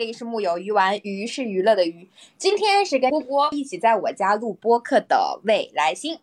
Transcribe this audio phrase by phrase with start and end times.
[0.00, 2.08] 好，这里是木有鱼丸，鱼是娱乐的鱼。
[2.38, 6.20] 今天是跟波波一起在我家录播客的未来星。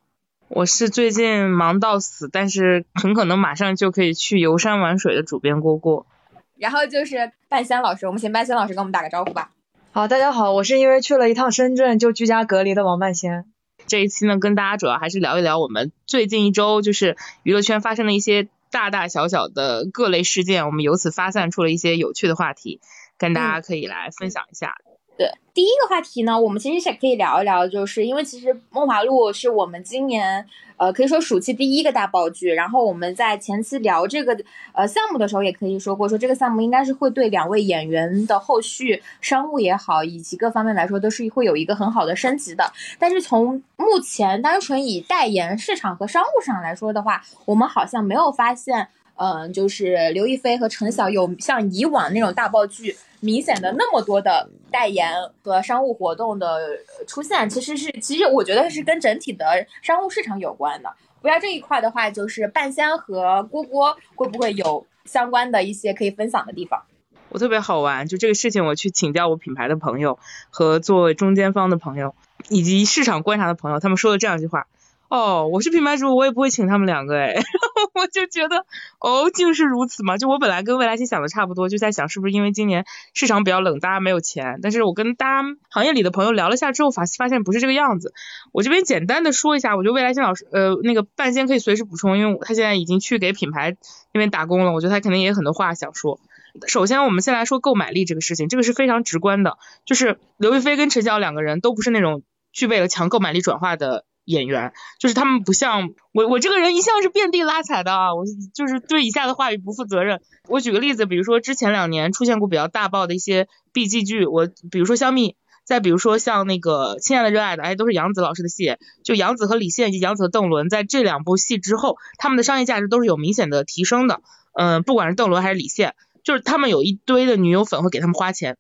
[0.48, 6.08] 我是最近忙到死，但是很可能马上就可以去游山玩水的主编郭郭。
[6.56, 9.52] 然后就是半仙老师，我们请半仙老师跟我们打个招呼吧。
[9.92, 13.46] 好，大家好，我是因为去了一趟深圳就居家隔离的王半仙。
[13.86, 22.82] 这一期呢，跟大家主要还是聊一聊我们最近一周就是娱乐圈发生的一些大大小小的各类事件，我们由此发散出了一些有趣的话题，
[23.18, 24.76] 跟大家可以来分享一下。
[25.18, 30.46] 对，第一个话题呢，我们其实是可以聊一聊，就是因为其实《梦华录》是我们今年
[30.78, 34.38] 呃可以说暑期第一个大爆剧，然后我们在前期聊这个
[34.74, 42.72] 呃项目的时候，也可以说过，说这个项目应该是会对两位演员的后续商务也好，以及各方面来说，都是会有一个很好的升级的。
[43.00, 48.88] 但是从目前单纯以代言市场和商务上来说的话，我们好像没有发现，
[49.18, 52.96] 嗯，就是刘亦菲和陈晓有像以往那种大爆剧。
[53.20, 60.94] 明显的那么多的代言和商务活动的出现，其实是其实我觉得是跟整体的商务市场有关的。
[61.20, 66.84] 不要这一块的话，就是半仙和郭郭会不会有相关的一些可以分享的地方？
[67.30, 70.20] 我特别好玩，就这个事情，我去请教我品牌的朋友
[70.52, 72.14] 和做中间方的朋友，
[72.50, 74.68] 以及市场观察的朋友，他们说了这样一句话。
[75.10, 77.34] 哦，我是品牌主，我也不会请他们两个哎，
[77.96, 78.66] 我就觉得
[79.00, 80.18] 哦，竟是如此嘛！
[80.18, 84.60] 就我本来跟未来星想的差不多，就在想是不是因为今年市场比较冷，大家没有钱。
[84.62, 88.14] 但是我跟大家行业里的朋友聊了下之后，发发现不是这个样子。
[88.52, 93.78] 我这边简单的说一下，我觉得未来星老师呃那个半仙可以随时补充，因为他现在已经去给品牌
[94.14, 96.20] 那边打工了，我觉得他肯定也有很多话想说。
[96.68, 104.04] 首先我们先来说购买力这个事情，这个是非常直观的，就是刘亦菲跟陈晓两个人都不是那种具备了强购买力转化的。
[104.28, 110.22] 演员就是他们不像我，我这个人一向是遍地拉踩的啊，我就是对以下的话语不负责任。
[110.50, 124.22] 我举个例子，比如说之前两年出现过比较大爆的一些 B G 剧，我比如说香蜜，再比如说像那个亲爱的热爱的，哎，都是杨紫老师的戏，就杨紫和李现以及杨紫和邓伦在这两部戏之后，他们的商业价值都是有明显的提升的。
[124.54, 128.58] 嗯，不管是邓伦还是李现，就是他们有一堆的女友粉会给他们花钱。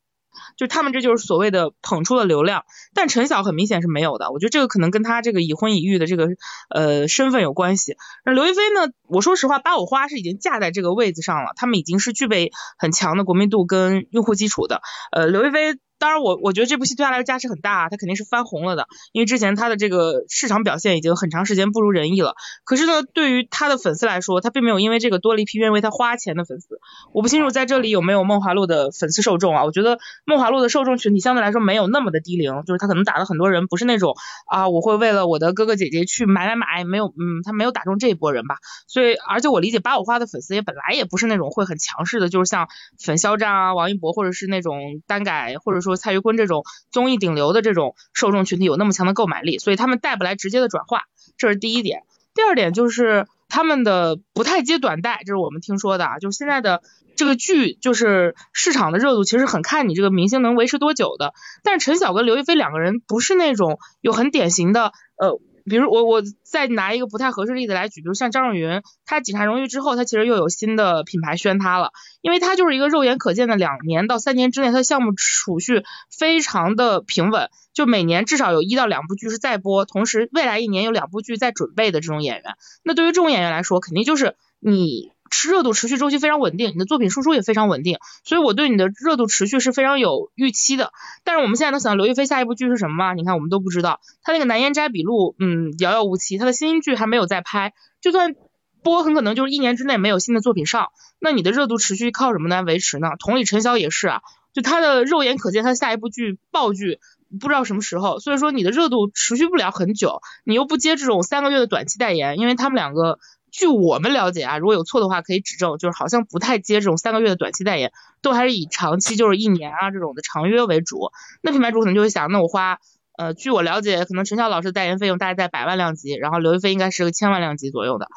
[0.55, 4.31] 就他们这就是所谓的捧出了流量，但陈晓很明显是没有的。
[4.31, 6.27] 我觉得这个可能跟他这个已婚已育的这个
[6.69, 7.95] 呃身份有关系。
[8.25, 8.91] 那刘亦菲呢？
[9.07, 14.81] 我说实话，八五花是已经架在这个位子上了，他们已经是具备很强的国民度跟用户基础的。
[15.11, 15.79] 呃，刘亦菲。
[15.99, 22.35] 当然，我我觉得这部戏对他来说价值很大，他肯定是翻红了的，因为之前他的这个市场表现已经很长时间不如人意了。
[22.63, 26.79] 可是呢，对于他的粉丝来说，他并没有因为这个多了一批愿意为他花钱的粉丝。
[27.13, 29.63] 我不清楚在这里有没有梦华录的粉丝受众啊？
[29.63, 34.15] 我觉得梦华录的受众群体相对来说没有那么的低龄，就是他可能打了很多人，不是那种
[34.47, 38.57] 啊，我会为了我的哥哥姐姐去买买买，没有，嗯，他没有打中这一波人吧。
[38.87, 42.67] 所以，而且我理解八五花的粉丝也本来也不是那种会很强势的，就是像
[43.03, 51.03] 粉肖战啊、王一博或者是那种单改或者说说蔡徐坤这种综艺顶流的这种受众群体有那么强的购买力，所以他们带不来直接的转化，
[51.37, 52.03] 这是第一点。
[52.33, 56.19] 第二点就是他们的不太接短带，这是我们听说的啊。
[56.19, 56.81] 就是现在的
[57.15, 61.33] 这个剧，就是市场的热度其实很看你这个明星能维持多久的。
[61.63, 65.39] 但是陈晓跟刘亦菲两个人不是那种有很典型的呃。
[65.69, 71.91] 比如我我再拿一个不太合适例子来举，比如像张若昀，他警察荣誉之后，他其实又有新的品牌宣他了，
[72.21, 75.83] 因为他就是一个肉眼可见的两年到三年之内，他的项目储蓄
[76.17, 85.11] 非常的平稳，就每年至少有一到两部剧是在播，同时未来一年有两部剧在准备的这种演员，那对于这种演员来说，肯定就是你。
[85.29, 90.91] 持热度持续周期非常稳定，你的作品输出也非常稳定，所以我对你的热度持续是非常有预期的。
[91.23, 93.13] 但是我们现在能想到刘亦菲下一部剧是什么吗？
[93.13, 98.35] 你看我们都不知道，她那个《南烟斋笔录》嗯遥遥无期，她的新剧还没有在拍，就算
[98.83, 100.89] 播很可能就是一年之内没有新的作品上。
[101.19, 103.09] 那你的热度持续靠什么来维持呢？
[103.19, 104.21] 同理，陈晓也是啊，
[104.53, 106.99] 就他的肉眼可见，他下一部剧爆剧
[107.39, 113.19] 不知道什么时候，所以说你的热度持续不了很久，你又不接这种三个月的短期代言，因为他们两个。
[113.57, 121.09] 据我们了解啊，如果有错的话可以指正，就是好像不太接这种三个月的短期代言，都还是以长期就是一年啊这种的长约为主。
[121.41, 122.77] 那品牌主可能就会想，那我花
[123.17, 128.07] 呃，据我了解，可能陈晓老师的代言费用大概在百万量级，然后刘亦菲应该是个千万量级左右的。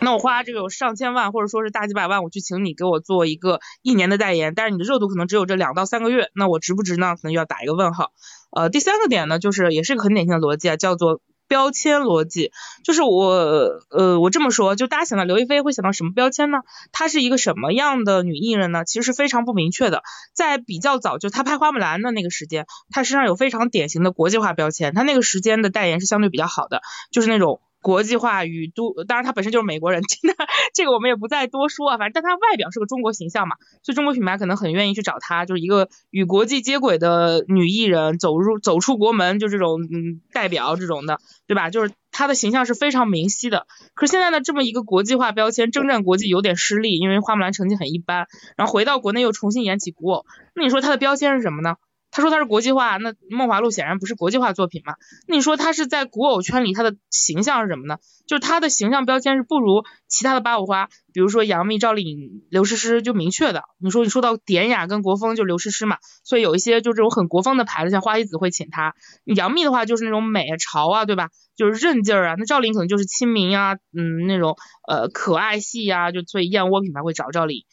[0.00, 7.16] 那我花这个上千万或者说是大几百万，我去请你给我做一个一年的代言，但是你的热度可能只有这两到三个月，那我值不值呢？
[7.16, 8.12] 可能要打一个问号。
[8.52, 11.20] 呃，第三个点呢，就是也是一个很典型的逻辑啊，叫做。
[11.50, 12.52] 标签逻辑
[12.84, 16.58] 就是我呃我这么说，就大家想到刘亦菲会想到什么标签呢？
[16.92, 18.84] 她是一个什么样的女艺人呢？
[18.84, 20.04] 其实是非常不明确的。
[20.32, 24.94] 在比较早就她拍花木兰的那个时间，她身上有非常典型的国际化标签。
[24.94, 30.36] 她那个时间的代言是相对比较好的，就是那种国际化与都，当然他本身就是美国人， 真的
[30.74, 31.98] 这个我们也不再多说啊。
[31.98, 41.70] 反正但他外表是个中国形象嘛，所以中国品牌可能很愿意去找他，就是一个与国际接轨的女艺人，走入走出国门就这种嗯代表这种的，对吧？
[41.70, 43.66] 就是他的形象是非常明晰的。
[43.94, 48.26] 可是现在呢，这么一个国际化标签征战国际有点失利，因为花木兰成绩很一般，
[48.56, 51.76] 然后回到国内又重新演起古偶，那你说他的标签是什么呢？
[52.10, 54.94] 他说他是国际化，那梦华录显然不是国际化作品嘛？
[55.28, 57.98] 那你说他是在古偶圈里他的形象是什么呢？
[58.26, 63.64] 就是他的形象标签是不如其他的八五花，比如说杨幂、赵丽颖、刘诗诗就明确的。
[63.78, 68.94] 你说你说到典雅跟国风就刘诗诗嘛，所以有一些就这种很国风的牌子，像花西子会请她。
[69.24, 71.30] 杨幂的话就是那种美啊潮啊，对吧？
[71.56, 72.34] 就是韧劲儿啊。
[72.38, 74.56] 那赵丽颖可能就是亲民啊，嗯那种
[74.88, 77.64] 呃可爱系啊，就所以燕窝品牌会找赵丽颖。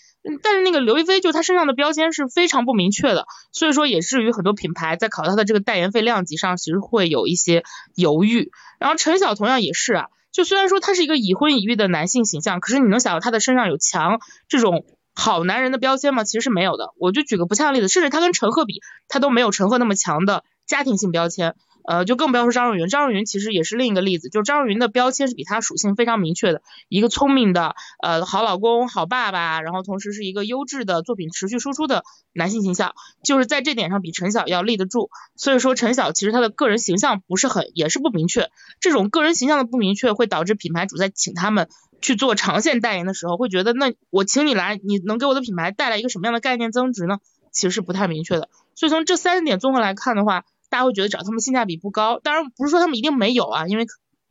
[0.44, 7.64] 但是那个刘亦菲就她身上的标签是非常不明确的，所以说也至于很多品牌在考她的这个代言费量级上，其实会有一些
[7.96, 8.52] 犹豫。
[8.80, 14.86] 然后陈晓同样也是啊，就虽然说他是一个已婚已育的男性形象，可是你能想到他的身上有强这种
[15.16, 16.24] 好男人的标签吗？
[16.24, 16.94] 其实是没有的。
[17.00, 21.56] 我就举个不恰当例子，甚至他跟陈赫比，他都没有陈赫那么强的家庭性标签。
[21.88, 32.04] 呃，就更不要说张若昀，张若昀其实也是另一个例子，就是张若昀的标签是比他属性非常明确的，一个聪明的呃好老公、好爸爸，然后同时是一个优质的作品持续输出的
[32.34, 32.94] 男性形象，
[33.24, 35.10] 就是在这点上比陈晓要立得住。
[35.38, 38.50] 所以说陈晓其实他的个人形象不是很，也是不明确。
[38.82, 41.70] 这种个人形象的不明确，会导致品牌主在请他们
[42.02, 47.20] 去做长线代言的时候，会觉得那我请你来，你能给我的品牌带来一个什么样的概念增值呢？
[47.54, 48.50] 其实是不太明确的。
[48.76, 50.44] 所以从这三点综合来看的话。
[50.70, 53.86] 大家会觉得找他们性价比不高，当然不是说他们一定没有啊，因为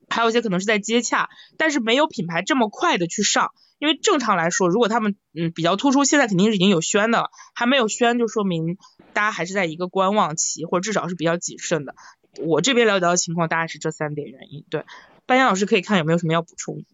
[0.09, 8.77] 还有一些可能是在接洽，但是没有品牌这么快的去上，因为正常来说，如果他们嗯比较突出，现在肯定是已经有宣的了，还没有宣就说明
[9.13, 11.95] 大家还是在一个观望期，或者至少是比较谨慎的。
[12.39, 14.65] 我这边了解到的情况大概是这三点原因。
[14.71, 14.85] 对，
[15.25, 16.85] 班扬老师可以看有没有什么要补充。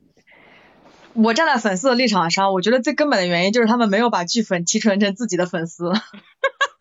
[1.14, 5.90] 我站在粉丝的立场上，我觉得最根本的原因就是他们没有把剧粉提纯成自己的粉丝。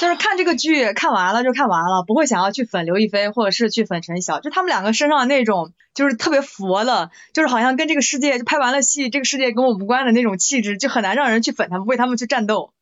[0.00, 12.72] 就是看这个剧看完了就看完了，不会想要去粉刘亦菲或者是去粉陈晓，就他们两个身上那种就是特别佛的，就是好像跟这个世界就拍完了戏，这个世界跟我无关的那种气质，就很难让人去粉他们，为他们去战斗。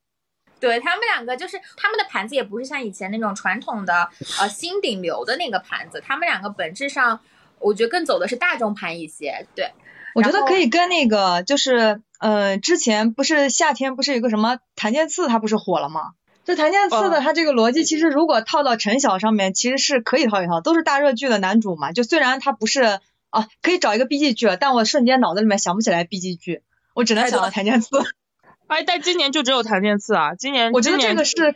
[0.59, 7.21] 对他们两个就是他们的盘子也不是像以前那种传统的呃新顶流的那个盘子，他们两个本质上
[7.59, 9.47] 我觉得更走的是大众盘一些。
[9.55, 9.73] 对，
[10.15, 16.11] 我觉得可以跟那个就是呃之前不是夏天不是有个什么谭健次他不是火了吗？
[16.44, 21.92] 就檀健次的他这个逻辑，其实如果套到陈晓上面，其实是可以套一套，都是大热剧的男主嘛。
[21.92, 22.98] 就虽然他不是
[23.28, 26.62] 啊，可以找一个 B G 剧，但我瞬间脑子里面想不起来 B G 剧，
[26.94, 27.90] 我只能想到檀健次。
[28.66, 31.54] 哎，但今年就只有檀健次啊，今年我觉得这个是，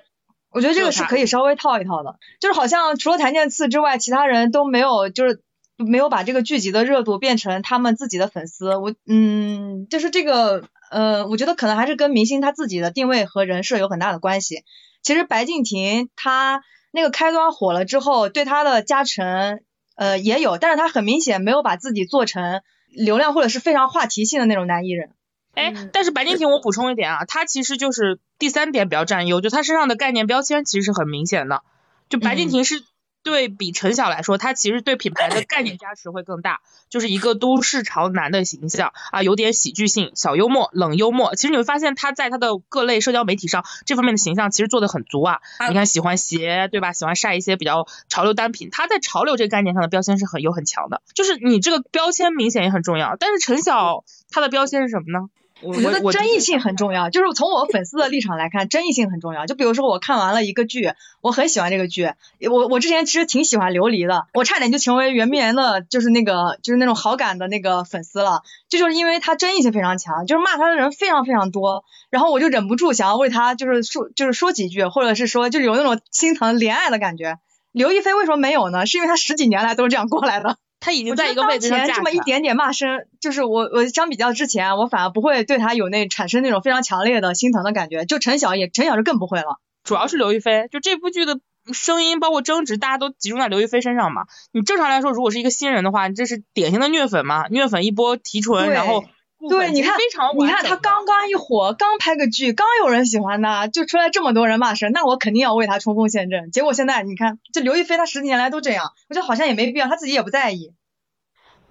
[0.51, 5.41] 我觉得这个是可以稍微套一套的，就是好像除了檀健次之外，其他人都没有，就是
[5.77, 8.77] 没有把这个剧集的热度变成他们自己的粉丝。
[8.77, 10.69] 我嗯，就是这个。
[10.95, 14.63] 呃，我觉得可能还是跟明星他自己的定位和人设有很大的关系。
[15.03, 16.63] 其实白敬亭他
[16.93, 19.59] 那个开端火了之后，对他的加成
[19.97, 25.11] 呃也有，但是他很明显没有把自己做成流量或者是非常话题性的那种男艺人。
[25.55, 31.63] 哎，但是白敬亭我补充一点啊，他其实就是第三点比较占优，就他身上的概念标签其实是很明显的，
[32.09, 32.85] 就白敬亭是。
[33.25, 41.35] 对比陈晓来说，他其实对品牌的概念加持会更大，就是一个都市潮男的形象啊，有点喜剧性、小幽默、冷幽默。
[41.35, 45.41] 其实你会发现他在他的各类社交媒体上这方面的形象其实做的很足啊。
[45.69, 46.93] 你看喜欢鞋，对吧？
[46.93, 51.01] 喜欢晒一些比较潮流单品，他在潮流这个概念上的标签是很有很强的。
[51.15, 55.31] 就是你这个标签明显也很重要，但是陈晓他的标签是什么呢？
[55.65, 59.47] 我觉得争议性很重要，就是从我粉丝的立场来看，争议性很重要。
[59.47, 62.13] 就比如说我看完了一个剧，我很喜欢这个剧，
[62.51, 68.43] 我我之前其实挺喜欢琉璃的，我差点就成为袁明园的，就是那个就是那种好感的那个粉丝了。
[68.69, 77.39] 这就是因为他争议性非常强，就是骂他的人非常非常多，然后我就忍不住想要为他就是说就是说几句，或者是说就是有那种心疼怜爱的感觉。
[77.73, 78.87] 刘亦菲为什么没有呢？
[78.87, 80.59] 是因为她十几年来都是这样过来的。
[80.85, 88.05] 他已经在一个位置上这么一点点骂声，就是我我相比较之前，我反而不会对他有那产生那种非常强烈的心疼的感觉。
[88.05, 89.61] 就陈晓也，陈晓是更不会了。
[89.83, 91.41] 主要是刘亦菲，就这部剧的
[91.73, 94.25] 声音包括争执，大家都集中在刘亦菲身上嘛。
[94.53, 97.47] 你正常来说，如果是一个新人的话，你这是典型的虐粉嘛？
[97.49, 99.05] 虐粉一波提纯，然后。
[99.49, 99.95] 对，你看，
[100.39, 106.51] 你看他刚刚一火，刚拍个剧，刚有人喜欢他，就出来这么多人骂声，那我肯定要为他冲锋陷阵。
[106.51, 110.73] 结果现在你看，这刘亦菲她十几年来都这样，我觉得好像也没必要，她自己也不在意。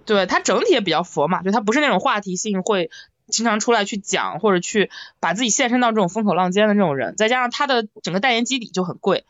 [0.04, 2.90] 对她整体也比较佛嘛，就她不是那种话题性会
[3.28, 9.24] 经常出来去讲或者去把自己献身到这种风口浪尖的这种人，再加上他的整个代言基底就很贵。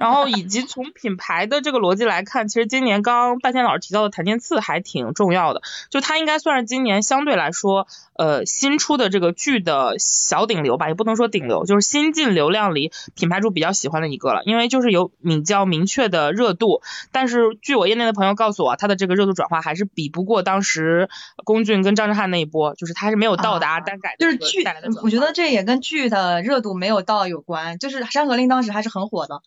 [0.00, 16.80] 然后以及从品牌的这个逻辑来看，其实今年刚刚半仙老师提到的檀健次还挺重要的，就它应该算是今年相对来说，呃，新出的这个剧的小顶流吧，也不能说顶流，就是新进流量里品牌主比较喜欢的一个了，因为就是有比较明确的热度，
[17.12, 21.10] 但是据我业内的朋友告诉我，他的这个热度转化还是比不过当时
[21.44, 24.64] 龚俊跟张震撼那一波，就是他还是没有到达单改就是剧，
[25.02, 29.42] 我觉得这也跟剧的热度没有到有关，就是《山河令》当时还是很火的。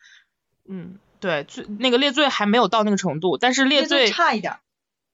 [0.67, 4.58] 嗯，对，最那个《列罪》还没有到那个程度，但是《列罪》差一点。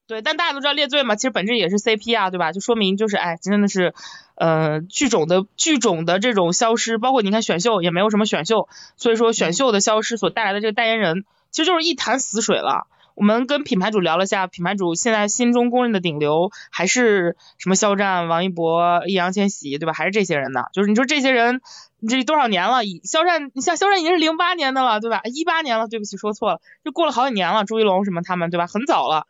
[0.07, 2.51] 对，但大家都知道《列罪》嘛，其实本质也是 CP 啊，对吧？
[2.51, 3.93] 就说明就是，哎，真的是，
[4.33, 12.87] 呃，剧种的剧种的这种消失，包括你看选秀也没有什么选秀，所以说选秀的消失所带来的这个代言人，其实就是一潭死水了。
[13.13, 19.93] 我们跟品牌主聊了下，品牌主现在心中公认的顶流还是什么肖战、王一博、易烊千玺，对吧？
[19.93, 20.63] 还是这些人呢？
[20.73, 21.61] 就是你说这些人，你
[22.01, 22.79] 你这多少年了？
[23.03, 25.21] 肖战，你像肖战已经是零八年的了，对吧？
[25.25, 27.65] 一八年了，对不起，说错了，就过了好几年了。
[27.65, 28.67] 朱一龙什么他们，对吧？
[28.67, 29.27] 很早了。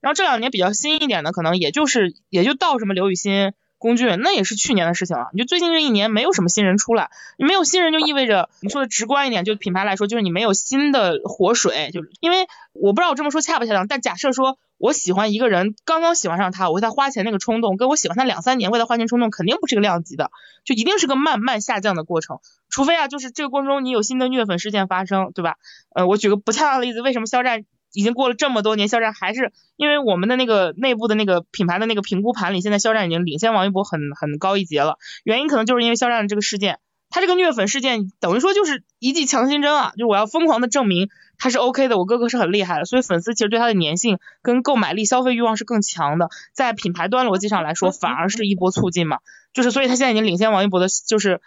[0.00, 3.52] 然后这两年比较新一点的，可能也就是也就到什么刘雨欣。
[3.78, 20.30] 工具那也是去年的事情了，你就最近这一年没有什么新人出来，你没有新人就意味着你说的直观一点，就品牌来说，就是你没有新的活水，就因为我不知道我这么说恰不恰当，但假设说我喜欢一个人，刚刚喜欢上他，我为他花钱那个冲动，跟我喜欢他两三年为他花钱冲动，肯定不是个量级的，
[20.64, 25.56] 就一定是个慢慢下降的过程，除非啊，就是这个过程中你有新的虐粉事件发生，对吧？
[25.94, 27.64] 呃，我举个不恰当的例子，为什么肖战？
[27.92, 34.98] 已经过了这么多年，肖战还是因为我们的那个内部的那个品牌的那个评估盘里，现在肖战已经领先王一博很很高一截了。
[35.24, 36.78] 原因可能就是因为肖战的这个事件，
[37.10, 46.28] 他这个虐粉事件等于说就是一剂强心针啊，就我要疯狂的证明他是 OK 的，我哥哥是很厉害的，所以粉丝其实对他的粘性跟购买力、消费欲望是更强的。
[46.52, 49.18] 在品牌端逻辑上来说，反而是一波促进嘛，
[49.54, 51.40] 就是所以他现在已经领先王一博的，就是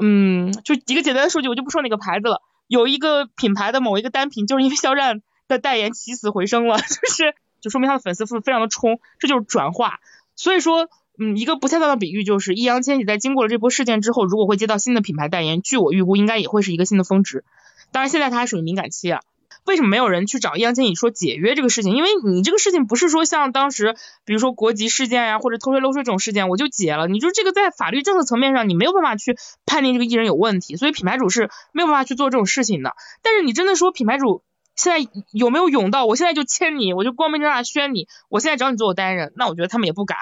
[0.00, 5.20] 嗯，就几个简单的数据，我就不说哪个牌子了，有一个品牌的某一个单品，就是因为肖战。
[5.52, 10.00] 的代言起死回生了， 就是就说明他的粉丝数非常的冲，这就是转化。
[10.34, 17.44] 所以说，嗯，一个不恰当的比喻就是，易烊千玺在经过了这波事件之后，如果会接到新的品牌代言，据我预估，应该也会是一个新的峰值。
[17.92, 19.20] 当然，现在他还属于敏感期啊。
[19.64, 21.94] 为什么没有人去找易烊千玺说解约这个事情？
[21.94, 23.94] 因为你这个事情不是说像当时，
[24.24, 27.06] 比如说国籍事件呀，或者偷税漏税这种事件，我就解了。
[27.06, 32.96] 你就这个在法律政策层面上，你没有办法去判定这个艺人有问题，所以品牌主是没有办法去做这种事情的。
[33.22, 34.42] 但是你真的说品牌主？
[34.82, 36.06] 现在有没有勇到？
[36.06, 40.18] 我现在就签你，我就光明正大宣你，我现在找你做我代言人，那我觉得他们也不敢。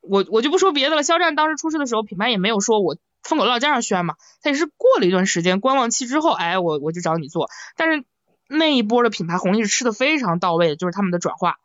[0.00, 7.50] 我我就不说别的了，肖战当时出事的时候，品牌也没有说我风口浪尖上宣嘛，他也是过了一段时间观望期之后，哎，我我就找你做。
[7.76, 8.04] 但是
[8.48, 11.56] 那一波的品牌红利是吃的非常到位的，就是他们的转化，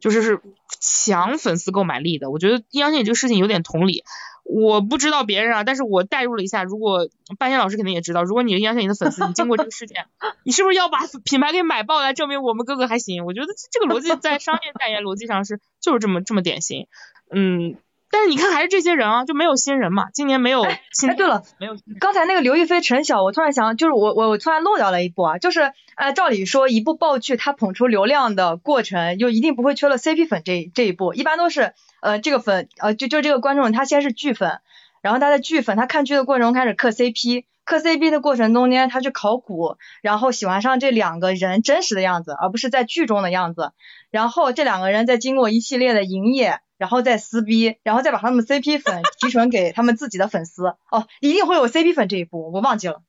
[0.00, 0.42] 就是是
[0.80, 2.30] 强粉丝购买力的。
[2.30, 4.04] 我觉得易烊千玺这个事情有点同理。
[4.44, 7.08] 我不知道别人啊，但是我代入了一下，如果
[7.38, 10.04] 半仙老师肯定也知道，如果你是易烊千玺的粉丝，你经过这个事件，
[10.44, 13.24] 你是不是要把品牌给买爆来证明我们哥哥还行？
[13.24, 16.86] 我觉得这个逻辑在商业代言逻辑上是就是这么这么典型，
[17.34, 17.76] 嗯，
[18.10, 20.62] 但是你看还是这些人啊，就没有新人嘛，今年没有。
[20.62, 20.82] 哎，
[21.16, 21.76] 对了，没有。
[21.98, 31.72] 刚才那个刘亦菲、陈晓，我突然想，就是我我我突然漏掉了一步啊，就是呃，照理说一部爆剧它捧出流量的过程，就一定不会缺了 CP 粉这这一步，一般都是。
[32.04, 34.60] 呃，这个粉，呃，就就这个观众，他先是剧粉，
[35.00, 43.72] 然后他在剧粉，他看剧的过程中开始磕 CP，磕 CP 的过程中间，他去考古，然后喜欢上这两个人真实的样子，而不是在剧中的样子，
[44.10, 53.00] 然后这两个人再经过一系列的营业，然后再撕逼，然后再把他们 CP 粉 提纯给他们自己的粉丝，哦，一定会有 CP 粉这一步，我忘记了。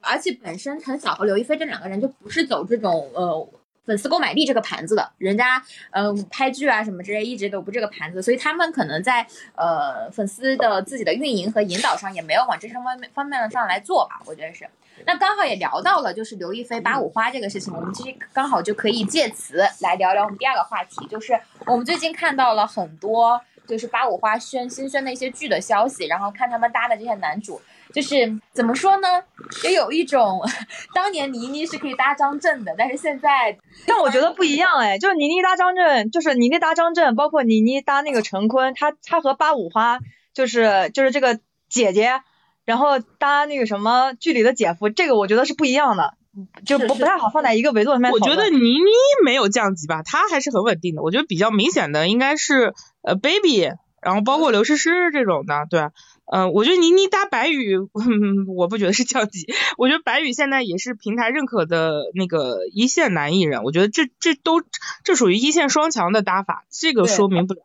[0.00, 3.48] 而且本身陈晓和刘亦菲这两个人就不是走这种呃。
[3.86, 14.68] 粉丝购买力这个盘子的，人家嗯拍剧啊什么之类一直都不这个盘子，所以他们可能在呃粉丝的自己的运营和引导上也没有往这方面方面上来做吧，我觉得是。
[15.04, 27.60] 那刚好也聊到了就是刘亦菲八五花这个事情，我们其实刚好就可以借此来聊聊我们第二个话题，就是我们最近看到了很多就是八五花宣新宣的一些剧的消息，然后看他们搭的这些男主。
[27.96, 29.08] 就是怎么说呢，
[29.64, 30.42] 也有一种
[30.92, 39.98] 当年倪妮是可以搭张震的，但是现在，但我觉得不一样哎，就是倪妮搭张震，就是倪妮搭张震，包括倪妮搭那个陈坤，他他和八五花
[40.34, 42.20] 就是就是这个姐姐，
[42.66, 46.12] 然后搭那个什么剧里的姐夫，这个我觉得是不一样的，
[46.66, 48.12] 就不不太好放在一个维度里面。
[48.12, 48.90] 我觉得倪妮
[49.24, 51.00] 没有降级吧，她还是很稳定的。
[51.00, 53.70] 我觉得比较明显的应该是呃 baby，
[54.02, 55.88] 然后包括刘诗诗这种的，对。
[56.28, 57.78] 嗯，我觉得倪妮搭白宇，
[58.56, 59.46] 我不觉得是降级。
[59.78, 64.60] 我觉得白宇现在也是平台认可的那个一线男艺人，我觉得这这都
[65.04, 67.62] 这属于一线双强的搭法，这个说明不了。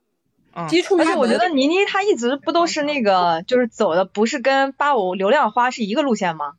[0.53, 0.97] 嗯，基础。
[0.97, 6.53] 而且我觉得倪妮她一直不都是那个，就是走的不是跟八五流量花是一个路线吗？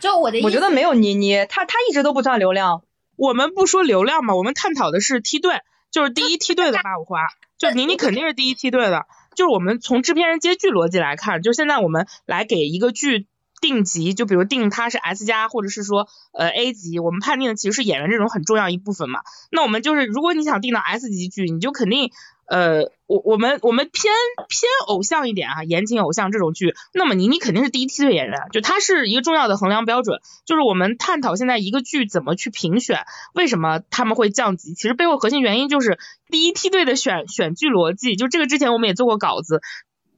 [0.00, 2.82] 就我的意思，我觉得没有倪妮，她她一直都不算流量。
[3.16, 7.26] 我们不说流量嘛，我们探讨的是梯队，就是第一梯队的八五花，
[7.58, 9.04] 就倪妮肯定是第一梯队的。
[9.38, 13.28] 就是我们从制片人接剧逻辑来看，就现在我们来给一个剧
[13.60, 19.20] 定级，就比如定它是 S 加，或者是说呃 A 级，我们判定的其实是演员这种很重要一部分嘛。
[19.52, 22.10] 那我们就是如果你想定到 S 级剧，你就肯定。
[22.48, 24.10] 呃，我我们我们偏
[24.48, 30.20] 偏偶像一点啊，言情偶像这种剧，那么倪妮肯定是第一梯队演员，就她是一个重要的衡量标准。
[30.46, 35.98] 就是我们探讨现在一个剧怎么去评选，为什么他们会降级，其实背后核心原因就是
[36.30, 38.16] 第一梯队的选选剧逻辑。
[38.16, 39.60] 就这个之前我们也做过稿子，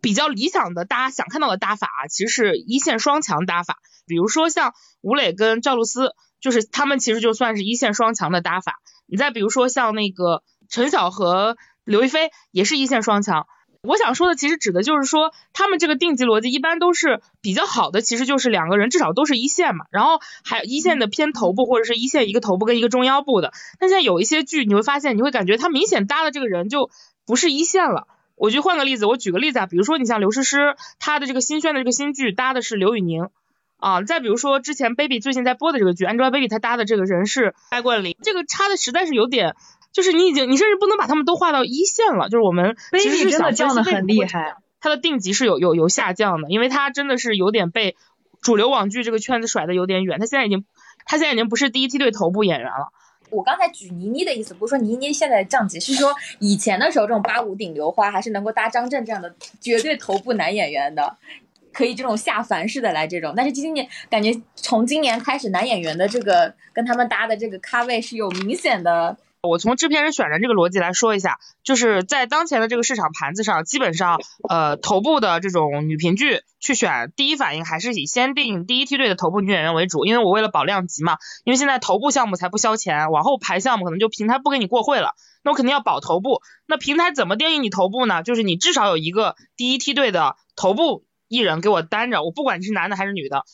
[0.00, 3.78] 比较理想的大家想看到的搭法啊，其实是一线双强搭法。
[4.06, 8.76] 比如说像吴磊跟赵露思，就是他们其实就算是一线双强的搭法。
[9.08, 11.56] 你再比如说像那个陈晓和。
[11.90, 13.48] 刘亦菲也是一线双强，
[13.82, 23.52] 我想说的其实指的就是说，他们这个定级逻辑一般都是比较好的，其实就是两个人至少都是一线嘛，然后还有一线的偏头部或者是一线一个头部跟一个中腰部的。
[23.80, 26.90] 但现在有一些剧你会发现，你会感觉他明显搭的这个人就
[27.26, 28.06] 不是一线了。
[28.36, 33.30] 我就换个例子，我举个例子啊，比如说你像刘诗诗，她的这个新宣的这个新剧搭的是刘宇宁
[33.78, 39.56] 啊，再比如说之前 Baby 最近在播的这个剧，Angelababy 她搭的这个人是艾冠霖，这个差的实在是有点。
[39.92, 42.28] 就是你已经，你甚至不能把他们都划到一线了。
[42.28, 47.96] 就是我们其实是想降的很厉害，他的定级是有有有下降的，因为他真的是有点被
[48.40, 50.18] 主流网剧这个圈子甩的有点远。
[50.20, 50.64] 他现在已经，
[51.04, 52.92] 他现在已经不是第一梯队头部演员了。
[53.30, 61.16] 我刚才举倪妮的意思，不是说倪妮现在降级，是说以前的时候这种八五顶流花还是能够搭张震这样的绝对头部男演员的，
[61.72, 63.34] 可以这种下凡似的来这种。
[63.36, 69.16] 但是今年感觉从今年开始，男演员的这个跟他们搭的这个咖位是有明显的。
[69.42, 86.42] 我从制片人选人这个逻辑来说一下，就是在当前的这个市场盘子上，基本上呃头部的这种女频剧去选，第一反应还是以先定第一梯队的头部女演员为主，因为我为了保量级嘛，因为现在头部项目才不消钱，往后排项目可能就平台不给你过会了，那我肯定要保头部。
[86.66, 88.22] 那平台怎么定义你头部呢？
[88.22, 93.44] 就是你至少有一个第一梯队的头部艺人给我担着，我不管你是男的还是女的。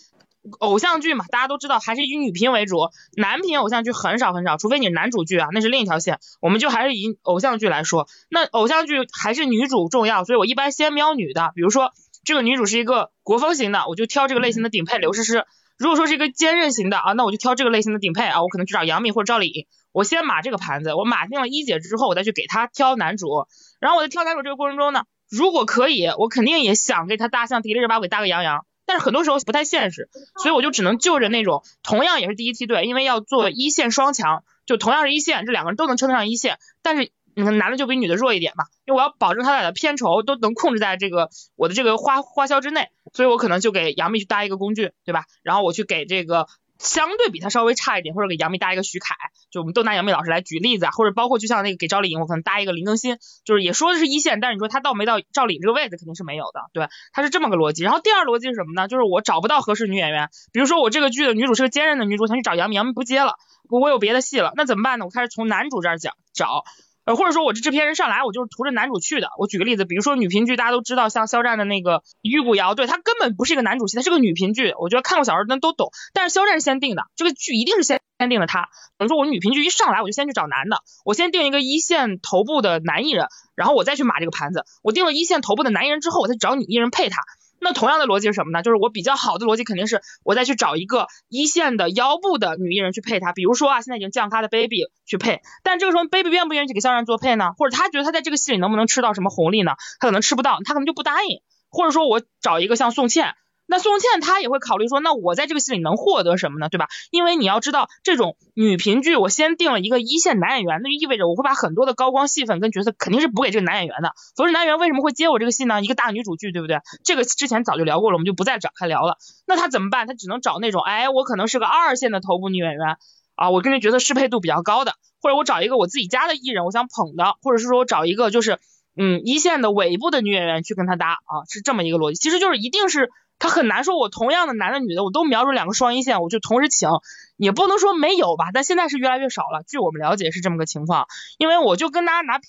[0.58, 6.18] 偶像剧嘛，大家都知道还是以女频为主，男频偶像剧很少很少，除非你是男主剧啊，那是另一条线。
[6.40, 11.52] 我们就还是以偶像剧来说，那偶像剧还是女主重要，所以我一般先瞄女的。
[11.54, 11.92] 比如说
[12.24, 15.44] 这个女主是一个国风型的，我就挑这个类型的顶配刘诗诗。
[15.78, 19.66] 如果说是一个坚韧型的啊，那我就挑这个类型的顶配啊，我可能去找杨幂或者赵丽颖。
[19.92, 23.46] 我先码这个盘子，我码定了一姐之后，我再去给她挑男主。
[23.78, 28.64] 然后我在挑男主这个过程中呢，如果可以，我肯定也想给她搭像迪丽热巴，我给搭个杨洋。
[28.86, 30.08] 但是很多时候不太现实，
[30.42, 45.24] 所以我就只能就着那种同样也是第一梯队，因为要做一线双强，就同样是一线，这两个人都能称得上一线，但是你看男的就比女的弱一点嘛，因为我要保证他俩的片酬都能控制在这个我的这个花花销之内，所以我可能就给杨幂去搭一个工具，对吧？
[45.42, 46.46] 然后我去给这个。
[46.78, 49.14] 相对比他稍微差一点，或者给杨幂搭一个徐凯，
[49.50, 57.82] 就我们都拿杨幂老师来举例子啊，或者包括就像那个给赵丽颖，我可能搭一个林更新，就是也说的是一线，但是你说他到没到赵丽颖这个位置肯定是没有的，对，他是这么个逻辑。
[57.82, 58.88] 然后第二逻辑是什么呢？
[58.88, 63.36] 就是我找不到合适女演员，比如说我这个剧的女主是个坚韧的女主，想去找杨幂，杨幂不接了，
[63.70, 65.06] 我有别的戏了，那怎么办呢？
[65.06, 66.64] 我开始从男主这儿讲找。
[67.06, 69.28] 呃，或者说我这制片人上来，我就是图着男主去的。
[69.38, 74.74] 我举个例子，比如说女频剧，大家都知道，像肖战的那个玉骨遥，对他根本不是一个男主戏，他是个女频剧。
[74.80, 75.90] 我觉得看过小说的人都懂。
[76.12, 78.68] 但是肖战是先定的，这个剧一定是先先定的他。
[78.98, 84.64] 等于说我女频剧一上来，我就先去找男的，我先定一个一线头部的男艺人，然后我再去码这个盘子。
[84.82, 87.22] 我定了一线头部的男艺人之后，我再找女艺人配他。
[87.58, 88.62] 那同样的逻辑是什么呢？
[88.62, 97.52] 就是我比较好的逻辑肯定是我再去找一个一线的腰部的女艺人去配她，比如说啊，现在已经降咖的 Baby 去配，但这个时候 Baby 愿不愿意去给肖战做配呢？
[97.56, 99.72] 或者他觉得他在这个戏里能不能吃到什么红利呢？
[100.00, 101.40] 他可能吃不到，他可能就不答应。
[101.70, 103.34] 或者说我找一个像宋茜。
[103.66, 106.68] 那宋茜她也会考虑说，那我在这个戏里能获得什么呢？
[106.68, 106.88] 对吧？
[107.10, 114.12] 因为你要知道，这种女频剧，我先定了一个一线男演员，那就意味着我会把很多的高光戏份跟角色肯定是补给这个男演员的。
[114.36, 115.82] 否则男演员为什么会接我这个戏呢？
[115.82, 116.78] 一个大女主剧，对不对？
[117.04, 119.18] 这个之前早就聊过了，我们就不再展开聊了。
[119.46, 120.06] 那他怎么办？
[120.06, 122.96] 他只能找那种，哎，我可能是个二线的头部女演员
[123.34, 128.60] 啊，我跟这角色适配度比较高的，或者我找一个我自己家的艺人，我想捧的，或者是说我找一个就是
[128.96, 132.16] 嗯一线的尾部的女演员去跟他搭啊，是这么一个逻辑。
[132.16, 133.10] 其实就是一定是。
[133.38, 136.88] 他很难说，我同样的男的女的，我都瞄准两个双一线，我就同时请，
[137.36, 139.62] 也不能说没有吧，但现在是越来越少了。
[139.68, 142.40] 据我们了解是这么个情况，因为我就跟大家拿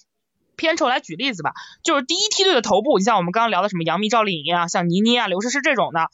[0.55, 1.51] 片酬来举例子吧，
[1.83, 6.07] 就是第一梯队的头部，你像我们刚刚聊的什么杨幂、赵丽颖啊，像倪妮啊、刘诗诗这种的，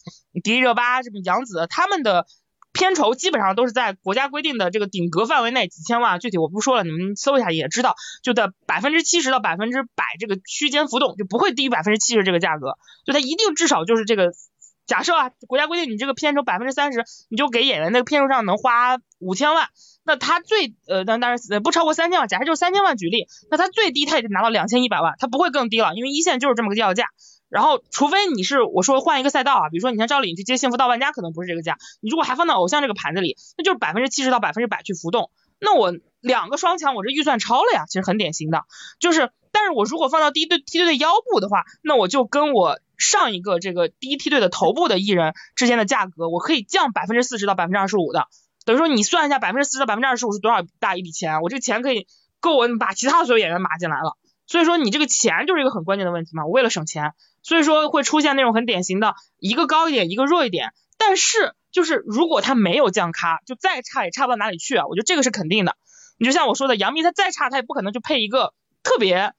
[0.44, 2.26] 迪丽热巴、什么杨紫，他们的
[2.74, 14.34] 片酬基本上都是在国家规定的这个顶格范围内，几千万，具体我不说了，你们搜一下也知道，就在百分之七十到百分之百这个区间浮动，就不会低于百分之七十这个价格，就它一定至少就是这个。
[14.86, 19.68] 假设啊，国家规定你这个片酬百分之三十，你就给演员那个片酬上能花五千万，
[20.04, 27.06] 那他最呃当当然呃不超过三千万，假设就是三千万举例，那他最低他也得拿到两千一百万，他不会更低了，因为一线就是这么个要价。
[27.50, 35.30] 然后除非你是我说换一个赛道啊，比如说你像赵丽颖去接《幸福到万家》，可能不是这个价，你如果还放到偶像这个盘子里，那就是百分之七十到百分之百去浮动。
[35.60, 38.64] 那我两个双强，我这预算超了呀，其实很典型的，
[39.00, 48.28] 就是，但是我如果放到第一队梯队的腰部的话，那我就跟我上一个这个第一梯队的头部的艺人之间的价格，我可以降百分之四十到百分之二十五的，
[48.66, 52.08] 等于说你算一下百分之四十到百分之二十五是多少大一笔钱，我这个钱可以
[52.40, 61.54] 够我把其他所有演员码进来了，所以说你这个钱就是一个很关键的问题嘛，我为了省钱，所以说会出现那种很典型的一个高一点，一个弱一点，但是。
[61.74, 64.86] 就是如果他没有降咖，就再差也差不到哪里去啊！
[64.88, 65.76] 我觉得这个是肯定的。
[66.20, 69.34] 你就像我说的，杨幂她再差，她也不可能就配一个特别，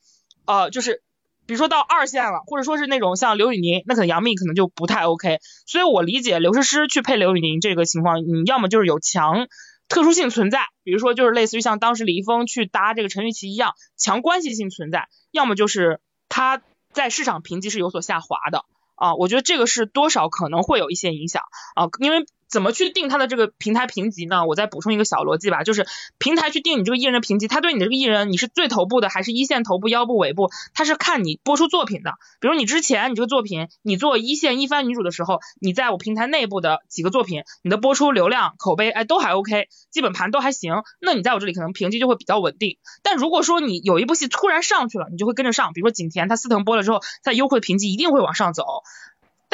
[0.44, 1.02] 呃，就是
[1.46, 5.38] 比如说到二线了，或者说是那种像刘宇宁，那可能杨幂可能就不太 OK。
[5.64, 9.46] 所以我理解刘诗诗去配刘宇宁这个情况，你要么就是有强
[9.88, 16.60] 特殊性存在，比如说就是类似于像当时李易峰去搭这个陈钰琪一样，强关系性存在；要么就是他
[16.92, 18.64] 在市场评级是有所下滑的。
[18.94, 21.42] 啊，我觉得这个是多少可能会有一些影响
[21.74, 22.26] 啊，因为。
[22.54, 24.46] 怎么去定他的这个平台评级呢？
[24.46, 25.88] 我再补充一个小逻辑吧，就是
[26.18, 32.12] 平台去定你这个艺人的评级，他对你的这个艺人，你是最头部的还是一线头部、腰部、尾部，他是看你播出作品的。
[32.38, 42.78] 比如你之前你这个作品，你做一线一番女主的时候，你在我平台内部的几个作品，你的播出流量、口碑，哎，都还 OK，基本盘都还行，那你在我这里可能评级就会比较稳定。
[43.02, 45.72] 但如果说你有一部戏突然上去了，你就会跟着上。
[45.72, 48.64] 比如说景甜，她四腾播了之后，在优惠评级一定会往上走。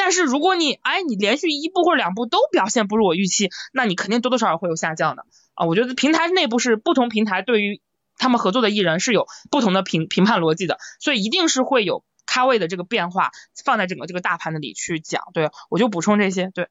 [0.03, 5.67] 但是如果你哎，你连续一部或者两部都表现不如我预期，那你肯定多多少少会有下降的啊。
[5.67, 7.81] 我觉得平台内部是不同平台对于
[8.17, 13.29] 他们合作的艺人是有不同的评评判逻辑的，所以一定是会有咖位的这个变化
[13.63, 15.21] 放在整个这个大盘子里去讲。
[15.35, 16.67] 对我就补充这些，对。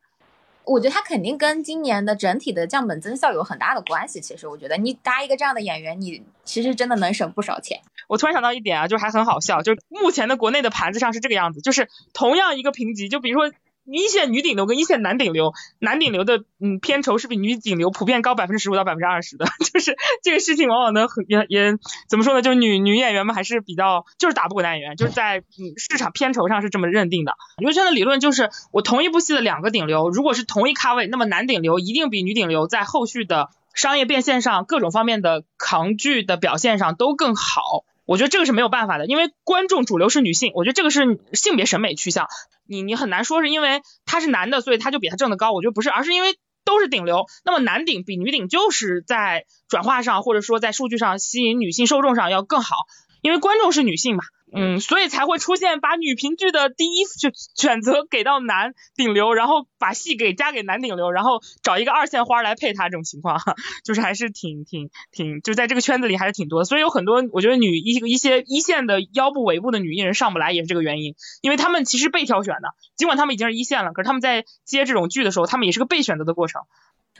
[0.70, 4.20] 我觉得他肯定跟今年的整体的降本增效有很大的关系。
[4.20, 7.80] 其实我觉得你搭一个这样的演员，你其实真的能省不少钱。
[8.06, 13.52] 我突然想到一点啊，就是还很好笑，就是目前的国内的盘子上是这个样子，就是同样一个评级，就比如说。
[13.98, 27.34] 一线女顶流跟一线男顶流，男顶流的嗯片酬是比女顶流普遍高百分之十五到百分之二十的， 就是这个事情往往呢很也也怎么说呢，就是女女演员们还是比较就是打不过男演员，就是在嗯市场片酬上是这么认定的。
[27.58, 37.84] 娱乐圈的理论就是我同一部戏的两个顶流，如果是同一咖位，那么男顶流一定比女顶流在后续的商业变现上各种方面的扛剧的表现上都更好。
[38.10, 42.26] 我觉得这个是没有办法的，因为观众主流是女性，我觉得这个是性别审美趋向。
[42.66, 52.78] 你你很难说是因为他是男的，所以他就比他挣得高，我觉得不是，而是因为都是顶流，那么男顶比女顶就是在转化上或者说在数据上吸引女性受众上要更好，
[53.22, 54.22] 因为观众是女性嘛。
[54.52, 63.38] 嗯，所以才会出现把女频剧的第一选选择给到男顶流，然后把戏给加给男顶流，然后找一个二线花来配他这种情况，
[63.84, 66.64] 就是还是挺挺挺，就在这个圈子里还是挺多的。
[66.64, 76.62] 所以有很多我觉得女一一些一线的腰部尾部的女艺人上不来也是这个原因，因为他们其实被挑选的，尽管他们已经是一线了，可是他们在接这种剧的时候，他们也是个被选择的过程。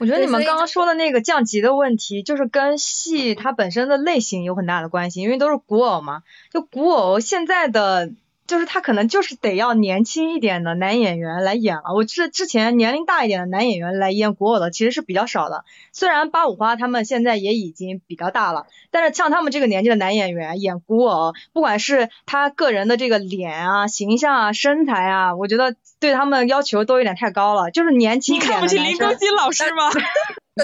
[0.01, 8.11] 我觉得你们刚刚说的那个降级的问题，就是跟戏它本身的类型有很大的关系，因为都是古偶嘛，就古偶现在的。
[8.51, 11.93] 就是他可能就是得要年轻一点的男演员来演了。
[11.95, 15.63] 我记得之前年龄大一点的男演员来演古偶的其实是比较少的。
[15.93, 27.71] 虽然八五花他们现在也已经比较大了，但是像他们这个年纪的男演员演古偶，不管是他个人的这个脸啊、形象啊、身材啊，我觉得对他们要求都有点太高了。
[27.71, 28.83] 就是年轻一点的男生。
[28.83, 29.91] 你看不起林更新老师吗？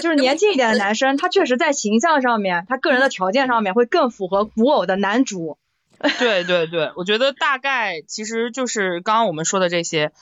[0.02, 5.56] 就是年轻一点的男生，他确实在形象上面，他个人的条件上面会更符合古偶的男主。
[6.18, 10.12] 对对对，我觉得大概其实就是刚刚我们说的这些，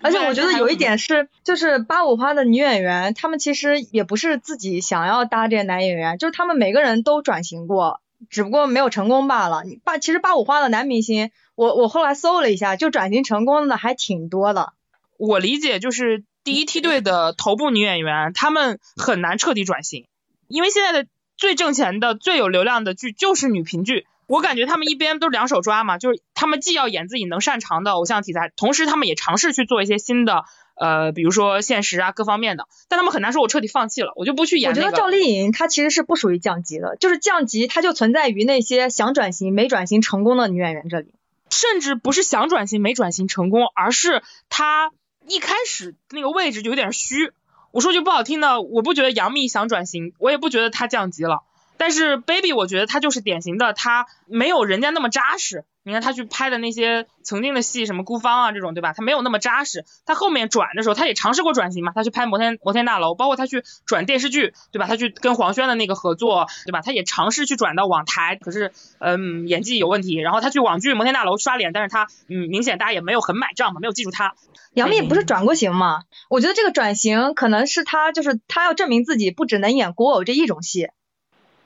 [0.00, 9.64] 而且我觉得有一点是，就是八五花的女演员，她们其实也不是自己想要搭这些男演员，就是她们每个人都转型过，只不过没有成功罢了。
[9.82, 14.72] 八其实八五花的男明星，我我后来搜了一下，就转型成功的还挺多的。
[15.16, 20.06] 我理解就是第一梯队的头部女演员，她们很难彻底转型，
[20.46, 24.06] 因为现在的最挣钱的、最有流量的剧就是女频剧。
[24.26, 30.44] 我感觉他们一边都是两手抓嘛，就是他们既要演自己能擅长的偶像题材，同时他们也尝试去做一些新的，
[30.76, 34.70] 呃，比如说现实啊各方面的，但他们很难说我彻底放弃了，我就不去演。
[34.70, 41.12] 我觉得赵丽颖她其实是不属于降级的，就是降级它就存在于那些想转型没转型成功的女演员这里，
[41.50, 44.90] 甚至不是想转型没转型成功，而是她
[45.26, 47.32] 一开始那个位置就有点虚。
[47.72, 51.42] 我说句不好听的，我不觉得杨幂想转型，我也不觉得她降级了。
[51.76, 55.64] 但是 Baby 我觉得他就是典型的，他没有人家那么扎实。
[55.86, 58.94] 你看他去拍的那些曾经的戏，什么孤芳啊这种，对吧？
[58.94, 59.84] 他没有那么扎实。
[60.06, 61.92] 他后面转的时候，他也尝试过转型嘛。
[61.94, 64.86] 他去拍摩天摩天大楼，包括他去转电视剧，对吧？
[64.86, 66.80] 他去跟黄轩的那个合作，对吧？
[66.80, 70.16] 他也尝试去转到网台，可是嗯演技有问题。
[70.16, 74.36] 然后他去网剧摩天大楼刷脸，但是他嗯明显大家也没有很买账嘛，没有记住他。
[74.72, 76.04] 杨幂不是转过型吗？
[76.30, 80.88] 我觉得这个转型可能是他就是他要证明自己不只能演古偶这一种戏。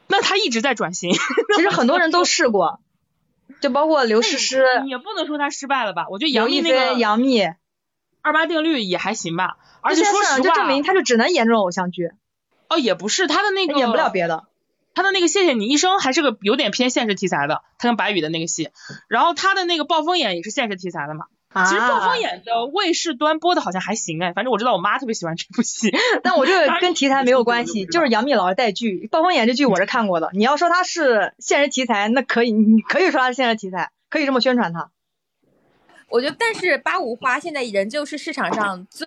[0.09, 1.13] 那他一直在转型，
[1.57, 2.81] 其实很多人都试过。
[3.61, 6.07] 就包括刘诗诗，也不能说他失败了吧？
[6.11, 7.43] 我觉得杨幂那个杨幂
[8.23, 9.57] 二八定律也还行吧。
[9.81, 12.11] 而且说实话，就证明他就只能演这种偶像剧。
[12.69, 14.45] 哦，也不是，他的那个演不了别的。
[14.95, 18.71] 他的那个谢谢你一生还是个有点偏现实题材的，他跟白宇的那个戏。
[19.09, 21.27] 然后他的那个暴风眼也是现实题材的嘛。
[21.55, 25.91] 其实暴风眼的卫视端播的好像还行哎，反正我知道我妈特别喜欢这部戏。
[26.23, 29.09] 但我这个跟题材没有关系，就是杨幂老师带剧。
[29.11, 30.31] 暴风眼这剧我是看过的。
[30.35, 33.91] 你要说它是现实题材，那可以，你可以说它是现实题材。
[34.11, 34.91] 可以这么宣传它，
[36.09, 39.07] 我觉得，但是八五花现在仍旧是市场上最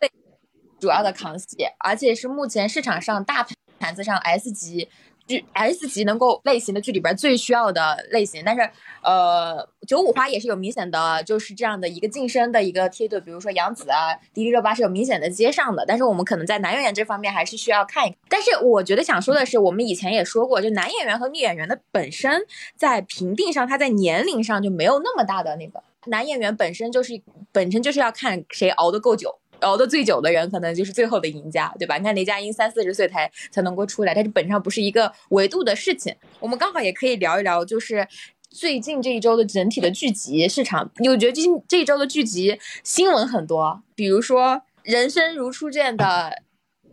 [0.80, 3.48] 主要的扛戏，而且是目前市场上大
[3.80, 4.90] 盘子上 S 级
[5.32, 8.44] 剧 S 级能够类型的剧里边最需要的类型。
[8.46, 8.70] 但是，
[9.02, 15.86] 呃，九五花也是有明显的就是这样的一个晋升的一个梯队，比如说杨紫啊、迪丽热巴是有明显的接上的。
[15.88, 18.18] 但是我们可能在男演员这方面还是需要看一看。
[18.28, 22.42] 但是我觉得想说的是，我们以前也说过，就男演员和女演员的本身
[22.76, 25.82] 在评定上，他在年龄上就没有那么大的那个。
[26.08, 31.98] 男演员本身就是本身就是要看谁熬得够久，熬得最久的人可能就是最后的赢家，对吧？
[31.98, 36.16] 你看雷佳音三四十岁才才能够出来，但是本质上不是一个维度的事情。
[36.40, 38.08] 我们刚好也可以聊一聊，就是
[38.50, 40.92] 最近这一周的整体的剧集市场。
[41.08, 46.42] 我觉得今这一周的剧集新闻很多，比如说《人生如初见》的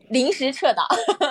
[0.08, 0.86] 临时撤档，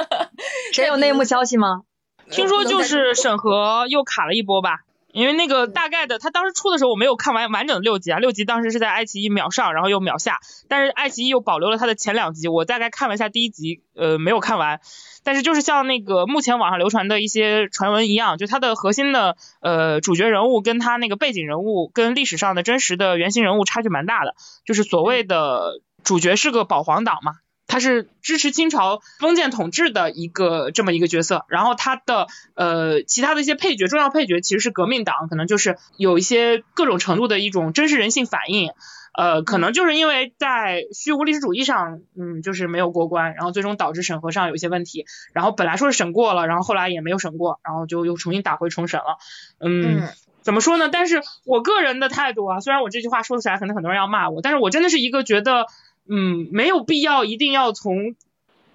[0.73, 1.83] 谁有内幕消息吗？
[2.29, 4.83] 听说就是审核又卡了一波吧。
[5.17, 14.79] 因为那个大概的，他当时出的时候我没有看完完整的六集啊，六集当时是在爱奇艺秒上，然后又秒下，但是爱奇艺又保留了他的前两集，我大概看了一下第一集，呃，没有看完，
[15.23, 24.35] 但是就是像那个目前网上流传的一些传闻一样，就他的核心的呃主角人物跟他那个背景人物跟历史上的真实的原型人物差距蛮大的，
[24.67, 27.37] 就是所谓的主角是个保皇党嘛。
[27.67, 38.71] 他是支持清朝封建统治的一个这么一个角色，然后他的呃其他的一些配角，重要配角其实是革命党，可能就是有一些各种程度的一种真实人性反应，
[39.13, 49.17] 呃，可能就是因为在虚无历史主义上，嗯，就是没有过关，然后最终导致审核上有一些问题，然后本来说是审过了，然后后来也没有审过，然后就又重新打回重审了，
[49.59, 50.07] 嗯，
[50.41, 50.87] 怎么说呢？
[50.89, 55.65] 但是我个人的态度啊，虽然我这句话说起来可能很多人要骂我，但是我真的是一个觉得。
[56.09, 58.15] 嗯，没有必要一定要从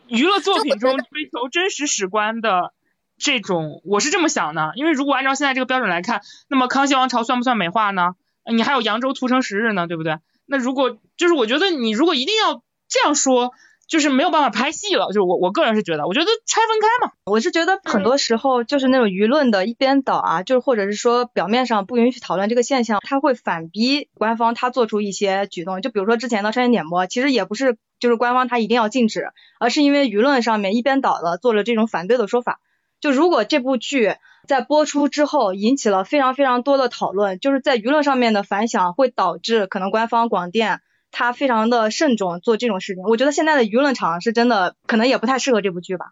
[0.09, 2.73] 娱乐作品中追求真实史观的
[3.19, 4.73] 这种，我是这么想的。
[4.77, 8.15] 因为如果按照现在这个标准来看，那么康熙王朝算不算美化呢？
[8.51, 10.19] 你还有扬州屠城十日呢，对不对？
[10.47, 13.53] 那如果就是我觉得你如果一定要这样说。
[13.87, 17.13] 就是没有办法拍戏了，就是我我个人是觉得，我觉得拆分开嘛。
[17.27, 25.83] 我是觉得很多时候就是那种舆论的一边倒啊，就是或者是说表面上不允许讨论这个现象，他会反逼官方他做出一些举动。
[25.83, 29.29] 就比如说之前的超前点播，其实也不是就是官方他一定要禁止，
[29.61, 32.61] 而是因为舆论上面一边倒的做了这种反对的说法。
[33.01, 34.15] 就如果这部剧
[34.49, 40.81] 在播出之后引起了非常非常多的讨论，就是在舆论上面的反响会导致可能官方广电。
[41.13, 46.07] 他非常的慎重做这种事情，我觉得现在的舆论场是真的可能也不太适合这部剧吧。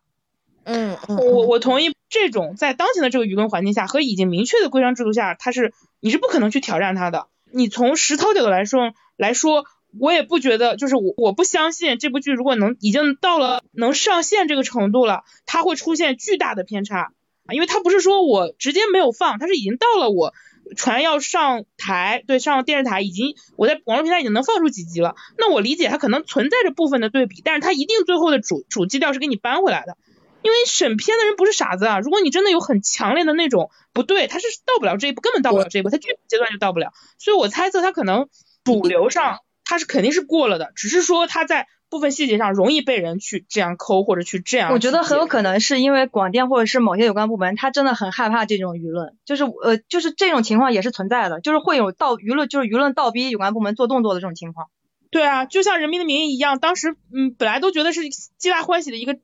[0.62, 7.26] 嗯，我我同意，这种在当前的这个舆论环境下和已经明确的规章制度下，他是你是不可能去挑战他的。
[7.50, 9.64] 你从实操角度来说来说，
[9.98, 17.12] 我也不觉得，就是我我不相信这部剧如果能已经到了能上线这个程度了，它会出现巨大的偏差，
[17.50, 20.34] 因为它不是说我直接没有放，它是已经到了我。
[20.76, 25.14] 船要上台，对，上电视台已经，我在网络平台已经能放出几集了。
[25.38, 29.96] 那我理解它可能存在着部分的对比，但是它一定最后的主主基调是给你搬回来的。
[30.42, 36.92] 因为审片的人不是傻子啊，如果你真的有很强烈的那种不对，他是到不了这一步，根本到不了这一步，他剧本阶段就到不了。
[37.18, 38.28] 所以我猜测他可能
[38.64, 41.66] 主流上他是肯定是过了的，只是说他在。
[41.90, 54.68] 部分细节上容易被人去这样抠或者去这样，我觉得很有可能是因为广电或者是某些有关部门，他真的很害怕这种舆论，就是呃就是这种情况也是存在的，就是会有倒舆论就是舆论倒逼有关部门做动作的这种情况。
[55.11, 58.03] 对啊，就像《人民的名义》一样，当时嗯本来都觉得是
[58.38, 59.18] 皆大欢喜的一个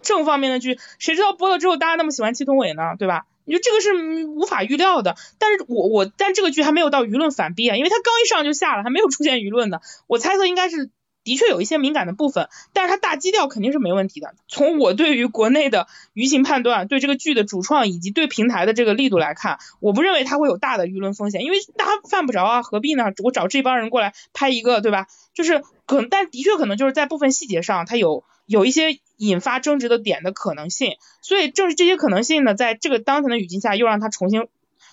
[0.00, 2.96] 正方面的剧，谁知道播了之后大家那么喜欢祁同伟呢？
[2.98, 3.26] 对吧？
[3.44, 10.90] 你说这个是无法预料的，但是我我但这个剧还没有到舆论反逼啊，因为他刚一上就下了，还没有出现舆论的，我猜测应该是。
[11.28, 14.34] 的确有一些敏感的部分，但是它大基调肯定是没问题的。
[14.48, 23.12] 从我对于国内的舆情判断，对这个剧的主创以及对平台的这个力度来看，我不认为它会有大的舆论风险，因为大家犯不着啊，何必呢？
[23.22, 25.06] 我找这帮人过来拍一个，对吧？
[25.34, 34.48] 就是可能，但的确可能就是在部分细节上，它有有一些引发争执的点的可能性，所以正是这些可能性呢，在这个当前的语境下，又让它重新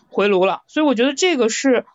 [0.10, 0.64] 回炉了。
[0.68, 1.86] 所以我觉得这个是。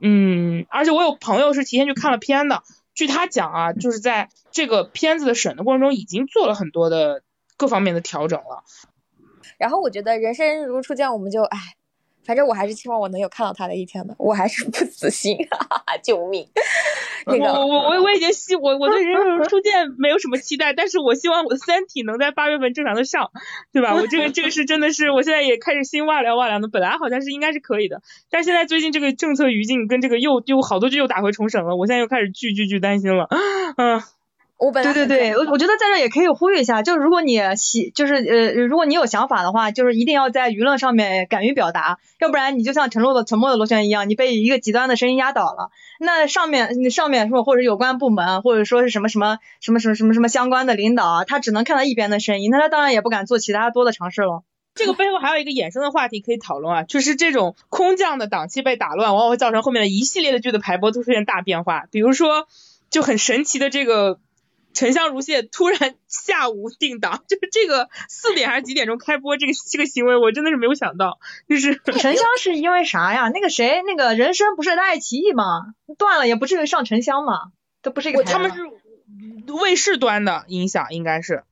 [0.00, 2.62] 嗯，而且我有朋友是提前去看了片的，
[2.98, 7.22] 据他讲啊，就是在这个片子的审的过程中，已经做了很多的
[7.56, 8.64] 各方面的调整了。
[9.56, 11.58] 然后我觉得人生如初见，我们就唉。
[12.28, 16.46] 反正我还是希望我能有看到他的一天的，我还是 不死心，哈哈救命！
[17.24, 23.30] 那个我我我我已经希我我对人生初见没有什么期待，但是我希望我的三体能在八月份正常的上，
[23.72, 23.94] 对吧？
[23.94, 33.26] 我这个这个是真的是，我现在也开始心哇凉哇凉的，本来好像是应该是可以的，但现在最近这个政策语境跟这个又又好多剧又打回重审了，我现在又开始巨巨巨担心了，
[33.78, 34.02] 嗯。
[34.58, 45.70] 我本对对对，我我觉得在这也可以呼吁一下，就是如果你喜，就是呃，如果你有想法的话，就是一定要在舆论上面敢于表达，要不然你就像沉落的沉默的螺旋一样，你被一个极端的声音压倒了。
[46.00, 54.42] 那上面上面说或者有关部门或者说是什么什么什么什么什么什么相关的领导啊，他只能看到一边的声音，那他当然也不敢做其他多的尝试了。
[54.74, 62.48] 这个背后还有一个衍生的话题可以讨论啊，就是这种空降的档期被打乱，往往会造成后面的一系列的剧的排播都出现大变化，比如说
[62.90, 64.18] 就很神奇的这个。
[64.78, 71.18] 沉香如屑突然下午定档， 就是这个四点还是几点钟开播这个这个行为，我真的是没有想到。
[71.48, 73.28] 就是沉香是因为啥呀？
[73.28, 75.74] 那个谁，那个人生不是爱奇艺吗？
[75.98, 77.50] 断了也不至于上沉香嘛，
[77.82, 78.62] 都不是一个他们是
[79.52, 81.42] 卫视端的影响，应该是。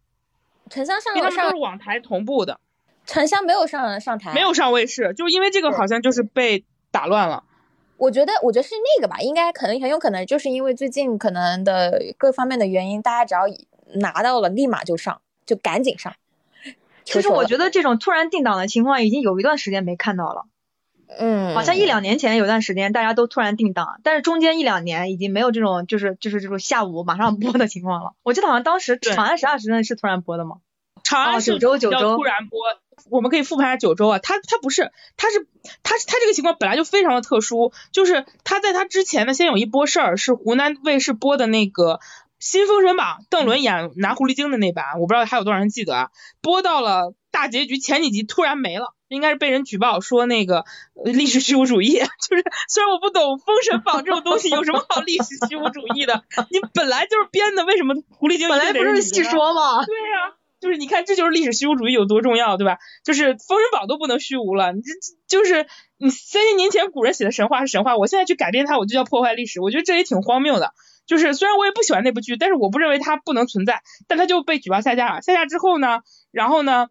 [0.71, 2.61] 沉香上因为他们是网台同步的。
[3.07, 4.35] 沉香没有上上台。
[4.35, 7.43] 没有上卫视，就因为这个好像就是被打乱了。
[7.99, 13.57] 我觉得，我觉得是那个吧，应该可能很有可能就是因为最近可能的各方面的原因，大家只要
[13.99, 16.15] 拿到了，立马就上，就赶紧上。
[17.05, 20.45] 其实我觉得这种突然定档的情况已经有一段时间没看到了。
[21.09, 21.55] 嗯。
[21.55, 28.13] 好像一两年前有段时间大家都突然定档，但是中间一两年已经没有这种就是就是这种下午马上播的情况了。
[28.25, 30.57] 我记得好像当时《长安十二时辰》是突然播的吗？
[31.05, 32.59] 长安九州九州突然播。
[33.11, 35.47] 我们可以复盘下九州啊，他他不是，他是
[35.83, 42.01] 他他这个情况本来就非常的特殊，就是他在他之前呢，先有一波事儿是湖南卫视播的那个
[42.39, 50.65] 新封神榜，邓伦演拿狐狸精的那版，我不知道还有多少人记得啊，播到了大结局前几集突然没了，应该是被人举报说那个
[51.05, 59.85] 历史虚无主义，就是虽然我不懂封神榜这种东西有什么好历史虚无主义的，你本来就是编的，为什么狐狸精本来不是戏说吗？
[59.85, 60.35] 对呀。
[60.67, 62.79] 就是你看，这就是历史虚无主义有多重要，对吧？
[63.05, 65.65] 就是《封神榜》都不能虚无了，你这就是
[65.97, 69.61] 你三千年前古人写的神话是神话，我现在去改编它，我就叫破坏历史。
[69.61, 70.73] 我觉得这也挺荒谬的。
[71.07, 75.23] 就是虽然我也不喜欢那部剧，但是我不认为它不能存在，但它就被举报下架了。
[75.23, 76.01] 下架之后呢，
[76.33, 76.89] 然后呢，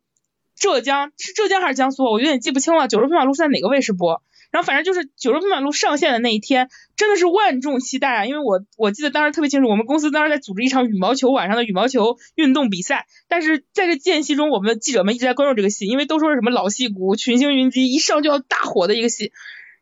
[0.56, 2.06] 浙江是浙江还是江苏？
[2.06, 2.88] 我有点记不清了。
[2.88, 4.24] 九州飞马路是在哪个卫视播？
[4.56, 8.26] 然后反正就是九州飞马路上线的那一天，真的是万众期待啊！
[8.26, 19.34] 因为我我记得当时特别清楚，我们公司当时在组织一场羽毛球晚上的羽毛球运动比赛，但是在这间隙中，我们的记者们一直在关注这个戏，因为都说是什么老戏骨群星云集，一上就要大火的一个戏。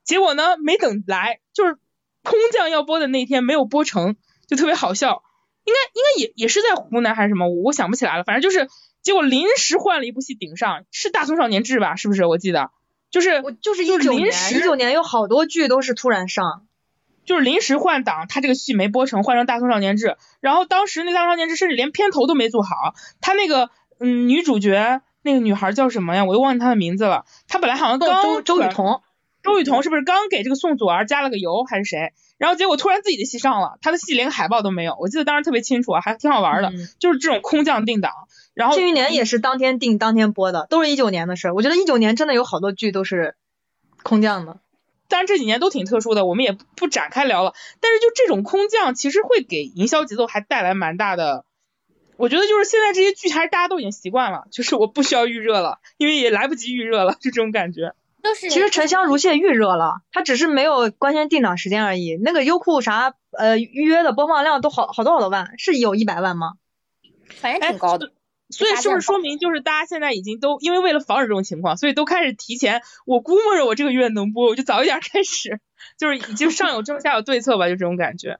[0.04, 1.76] 结果呢，没等来，就是
[2.24, 4.16] 空降要播的那天没有播成，
[4.48, 5.22] 就特别好笑。
[5.66, 8.24] 应该应该也也是在湖南还是什么，我想不起来了。
[8.24, 8.68] 反正就是
[9.04, 11.96] 结果临时换了一部戏顶上，是《大宋少年志》吧？
[11.96, 12.26] 是不是？
[12.26, 12.72] 我记得。
[13.14, 16.66] 就是我就是一九年，一九年有好多剧都是突然上，
[17.26, 20.08] 就是临时换档，他这个戏没播成，换成《大宋少年志》，
[20.42, 26.26] 然后当时那《大宋少年志》甚至连片头都没做好，他那个嗯女主角那个女孩叫什么呀？
[26.26, 29.04] 我又忘记她的名字了，她本来好像刚周周雨彤，
[29.44, 32.14] 周雨彤是不是刚给这个宋祖儿加了个油还是谁？
[32.40, 38.12] 然后结果突然自己的戏上了，他的戏连个海报都没有，我记得当时特别清楚啊，还挺好玩的，就是这种空降定档。
[38.54, 41.54] 然后庆余年也是当天定当天播的，都是一九年的事儿。
[41.54, 43.36] 我觉得一九年真的有好多剧都是
[44.04, 44.60] 空降的，
[45.10, 47.54] 当然这几年都挺特殊的，我们也不展开聊了。
[47.82, 51.46] 但是就这种空降，其实会给营销节奏还带来蛮大的。
[52.16, 57.94] 我觉得就是现在这些剧还是大家都已经习惯了，就是我不需要预热了，因为也来不及预热了，就这种感觉。
[58.22, 62.18] 就是其实沉香如屑预热了，它只是没有官宣定档时间而已。
[62.24, 66.54] 那个优酷啥呃预约的播放量都好好多好多万，是有一百万吗？
[67.42, 68.12] 反正挺高的。
[68.54, 75.60] 所以是不是说明就是大家现在已经都因为为了防止这种情况，所以都开始提前，我估摸着我这个月能播，我就早一点开始，
[75.98, 78.40] 就是已经上有政下有对策吧，就这种感觉。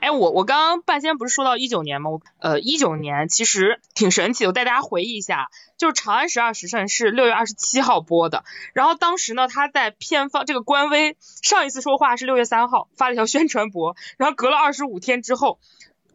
[0.00, 2.10] 哎，我我刚刚半仙不是说到一九年吗？
[2.10, 5.48] 我呃，一九年其实挺神奇的，我带大家回忆一下，
[5.78, 8.42] 就是《长安十二时辰》是六月二十七号播的，
[8.72, 15.58] 然后当时呢，他在片方这个官微上一次说话是六月三号发了一条宣传博，然后隔了二十五天之后。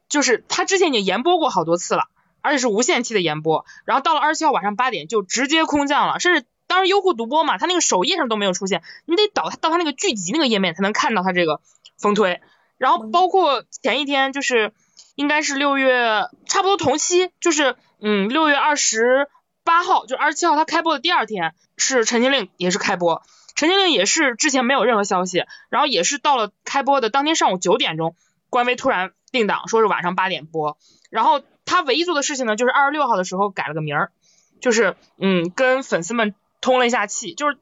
[0.09, 2.05] 就是他之前已经延播过好多次了，
[2.47, 11.59] 而且是无限期的延播，然后到了二十七号晚上八点就直接空降了，甚至当时优酷独播嘛，它那个首页上都没有出现，你得导它到它那个剧集那个页面才能看到它这个
[11.97, 12.41] 风推，
[12.77, 14.71] 然后包括前一天就是
[15.15, 19.29] 应该是六月差不多同期，就是嗯六月二十
[19.63, 23.21] 八号就二十七号他开播的第二天是《陈情令》也是开播。
[23.55, 28.15] 陈情令也是之前没有任何消息，然后也是到了开播的当天上午九点钟，
[28.49, 30.77] 官微突然定档，说是晚上八点播。
[31.09, 34.11] 然后他唯一做的事情呢，就是二十六号的时候改了个名儿，
[34.59, 37.59] 就是嗯跟粉丝们通了一下气，就是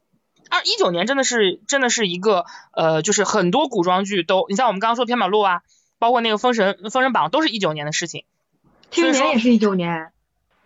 [0.49, 5.61] 二一九年真的是真的是一个呃，就是很多古装剧都，你像我们刚刚说偏马路啊，
[5.99, 8.23] 包括那个封神封神榜都是一九年的事情，
[8.91, 10.13] 去年也是一九年。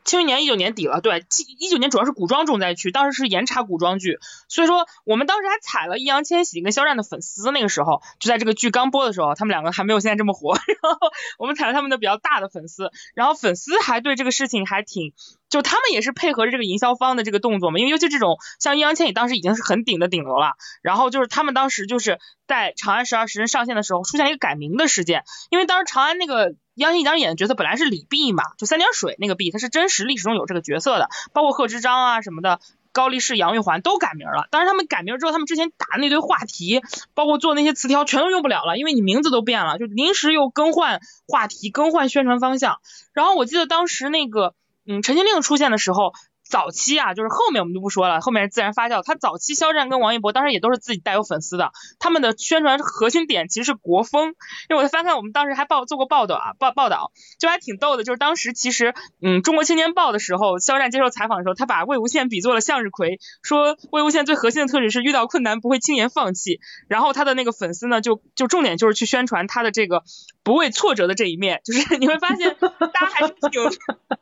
[0.04, 1.26] 庆余年一九年底了，对，
[1.60, 10.98] 一九年主要是古装重灾区，当时是严查古装剧，所以说我们当时还踩了易烊千玺跟肖战的粉丝，那个时候就在这个剧刚播的时候，他们两个还没有现在这么火， 然后
[11.38, 15.14] 我们踩了他们的比较大的粉丝，然后粉丝还对这个事情还挺，
[15.50, 26.56] 就他们也是配合着这个营销方的这个动作嘛，因为尤其这种像易烊千玺当时已经是很顶的顶流了，然后就是他们当时就是在《长安十二时辰》上线的时候出现一个改名的事件，因为当时长安那个。
[26.76, 32.62] 易烊千玺当时演的角色本来是李泌嘛，就三点水那个泌，他是真实历史中有这个角色的，包括贺知章啊什么的，
[32.94, 34.48] 高力士、杨玉环都改名了。
[34.50, 36.82] 当然他们改名之后，他们之前打的那堆话题，
[37.14, 42.80] 包括做那些词条，全都用不了了，因为你名字都变了，就临时又更换话题、更换宣传方向。
[43.12, 44.56] 然后我记得当时那个，
[44.90, 46.14] 嗯，陈情令出现的时候。
[46.50, 49.04] 早期啊，就是后面我们就不说了，后面是自然发酵。
[49.04, 54.30] 他早期肖战跟王一博当时也都是自己带有粉丝的，他们的宣传核心点其实是国风。
[54.70, 66.60] 因为我在翻看我们当时还报做过报道啊，报报道就还挺逗的，就是当时其实嗯中国青年报的时候，肖战接受采访的时候，他把魏无羡比作了向日葵，说魏无羡最核心的特质是遇到困难不会轻言放弃。
[66.88, 70.04] 然后他的那个粉丝呢，就就重点就是去宣传他的这个
[70.44, 73.70] 不畏挫折的这一面，就是你会发现大家还是挺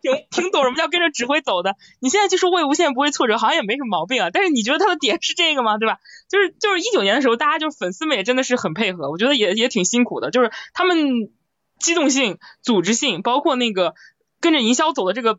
[0.01, 1.75] 挺挺懂什么叫跟着指挥走的。
[1.99, 4.29] 你现在就是魏无羡不会挫折，好像也没什么毛病啊。
[4.33, 5.77] 但是你觉得他的点是这个吗？
[5.77, 5.99] 对吧？
[6.27, 10.31] 就是就是一九年的时候，大家就是粉丝们也真的是很配合，我觉得也也挺辛苦的。
[10.31, 11.29] 就是他们
[11.77, 13.93] 机动性、组织性，包括那个
[14.41, 15.37] 跟着营销走的这个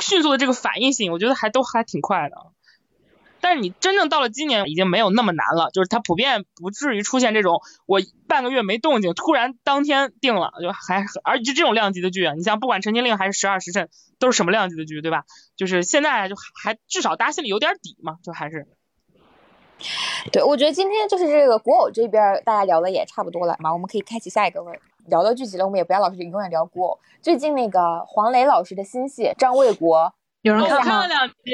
[0.00, 2.36] 迅速的这个反应性，我觉得还都还挺快的。
[3.40, 13.88] 但是你真正到了今年，已经没有那么难了，就是它普遍不至于出现这种我半个月没动静，突然当天定了，就还而且这种量级的剧啊，你像不管陈情令还是十二时辰，
[14.18, 15.24] 都是什么量级的剧，对吧？
[15.56, 18.68] 就是现在就还至少大家心里有点底嘛，就还是。
[20.30, 26.98] 对，我觉得今天就是这个古偶这边大家聊的也差不多了嘛，我们可以开启下一个问聊到剧集了，我们也不要老是永远聊古偶。
[27.22, 29.98] 最近那个黄磊老师的新戏《张卫国》。
[30.42, 31.52] 有人看了两集，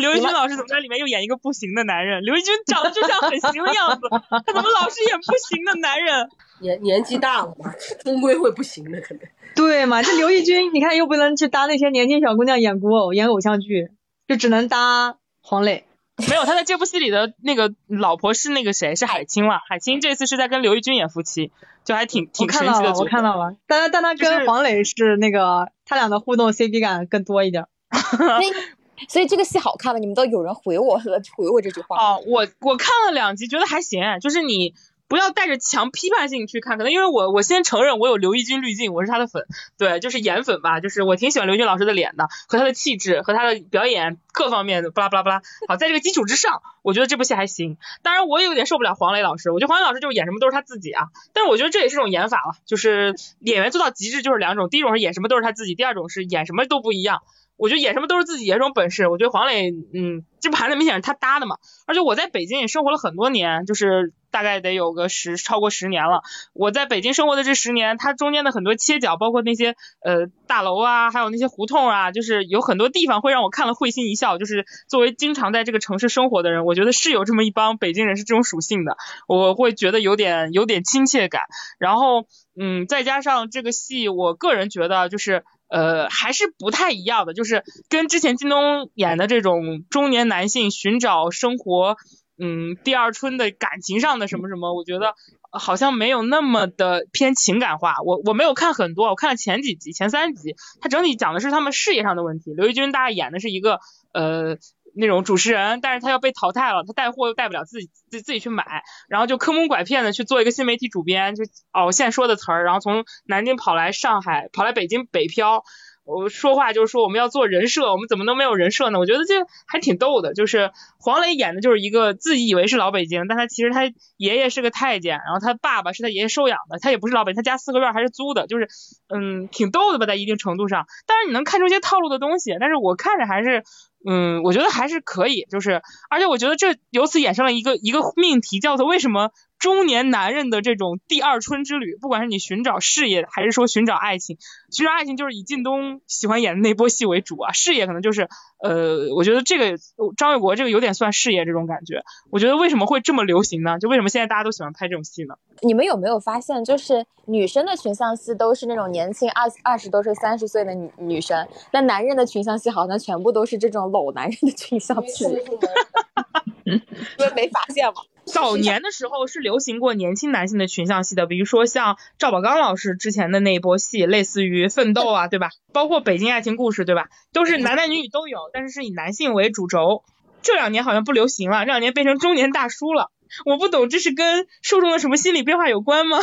[0.00, 2.22] 刘奕君老师怎么在里面又演一个不行的男人？
[2.22, 6.28] 刘奕君长得就像很行的样子，他怎么老是演不行的男人？
[6.60, 7.72] 年年纪大了嘛，
[8.04, 9.22] 终归会不行的，可能。
[9.56, 10.02] 对嘛？
[10.02, 13.90] 这刘奕君，你看又不能去搭那些年轻小姑娘演古偶、演偶像剧，
[14.28, 15.84] 就只能搭黄磊。
[16.30, 18.94] 没有，他在这部戏里的那个老婆是那个谁？
[18.94, 19.58] 是海清了。
[19.68, 21.50] 海清这次是在跟刘奕君演夫妻，
[21.84, 22.92] 就还挺挺神奇的。
[22.94, 27.66] 我看到了，但但他跟黄磊是那个他俩的互动 CP 感更多一点。
[29.08, 29.98] 所以这个戏好看吗？
[29.98, 31.96] 你们都有人回我了， 回我这句话。
[31.98, 34.00] 哦，我我看了两集，觉得还行。
[34.20, 34.74] 就是你
[35.08, 45.42] 不要带着强批判性去看，可能因为我我先承认我有刘奕君滤镜，我是他的粉，对，就是颜粉吧，就是我挺喜欢刘奕君老师的脸的，和他的气质和他的表演各方面的，巴拉巴拉巴拉。
[45.68, 47.76] 好，在这个基础之上，我觉得这部戏还行。
[48.02, 51.08] 当然，我也有点受不了黄磊老师，我觉得黄磊老师就是演什么都是他自己啊。
[51.32, 57.22] 但是我觉得这也是种演法了，就是演员做到极致就是两种，第一种是演什么都是他自己，第二种是演什么都不一样。
[57.56, 59.08] 我觉得演什么都是自己演这种本事。
[59.08, 61.56] 我觉得黄磊，嗯，这盘子明显是他搭的嘛。
[61.86, 66.22] 而且我在北京也生活了很多年，就是大概得有个十超过十年了。
[66.52, 74.36] 我在北京生活的这十年，它中间的很多切角，包括那些呃大楼啊，还有那些胡同啊，就是有很多地方会让我看了会心一笑。
[74.36, 78.96] 就是作为经常在这个城市生活的人，我觉得是有这么一帮北京人是这种属性的，
[79.28, 81.42] 我会觉得有点有点亲切感。
[81.78, 82.26] 然后，
[82.58, 85.44] 嗯，再加上这个戏，我个人觉得就是。
[85.74, 91.96] 呃，还是不太一样的，就是跟之前靳东演的这种中年男性寻找生活，
[92.38, 95.14] 嗯，第二春的感情上的什么什么，我觉得
[95.50, 97.96] 好像没有那么的偏情感化。
[98.04, 102.54] 我我没有看很多，我看了前几集，前三集，它整体讲的是他们事业上的问题。
[102.54, 103.80] 刘奕君大概演的是一个
[104.12, 104.58] 呃。
[104.96, 115.64] 那种主持人，但是他要被淘汰了，他带货又带不了自己自自己去买，然后就坑蒙拐骗的去做一个新媒体主编，就哦现说的词儿，然后从南京跑来上海，跑来北京北漂，
[116.04, 118.98] 我说话就是说我们要做人设，我们怎么能没有人设呢？
[118.98, 119.34] 我觉得这
[119.66, 123.84] 还挺逗的，就是黄磊演的就是一个自己以为是老北京，但他其实他
[124.16, 128.68] 爷爷是个太监，然后他爸爸是他爷爷收养的，他也不是老北，他家四合院还是租的，就是
[129.08, 133.64] 嗯挺逗的吧，在一定程度上，但是你能看出一些套路的东西，但是我看着还是。
[134.06, 139.30] 嗯，我觉得还是可以，就是，而且我觉得这由此衍生了一个一个命题，叫做为什么
[139.64, 144.36] 中年男人的这种第二春之旅，不管是你寻找事业还是说寻找爱情，
[144.70, 148.28] 寻找爱情就是以靳东喜欢演的那波戏为主啊，事业可能就是，
[148.60, 149.78] 呃，我觉得这个
[150.18, 152.04] 张卫国这个有点算事业这种感觉。
[152.30, 153.78] 我觉得为什么会这么流行呢？
[153.78, 155.34] 就为什么现在大家都喜欢拍这种戏呢？
[155.62, 163.90] 你们有没有发现，就是女生的群像戏都是那种年轻二二十多岁、三十岁的女女生，那男人的群像戏好像全部都是这种。
[163.94, 165.24] 老男人的群像戏，
[166.64, 166.72] 因
[167.20, 168.02] 为没发现吗？
[168.26, 175.50] 早年的时候是流行过年轻男性的群像戏的，比如说像赵宝刚老师之前的那一波戏，类似于《奋斗》啊，对吧？
[175.72, 177.06] 包括《北京爱情故事》，对吧？
[177.32, 180.02] 都是男男女女都有，但是是以男性为主轴。
[180.42, 183.10] 这两年好像不流行了，这两年变成中年大叔了。
[183.46, 186.18] 我不懂，这是跟受众的什么心理变化有关吗？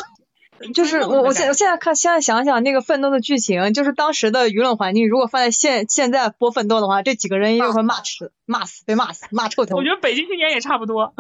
[0.76, 9.76] 就是我，我现我现在看，现在想想那个奋斗的剧情，就是当时的舆论环境，如果放在现现在播奋斗的话，这几个人一定会骂死，骂死，被骂死，骂臭头。
[9.76, 11.16] 我觉得北京青年也差不多，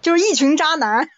[0.00, 1.08] 就是一群渣男。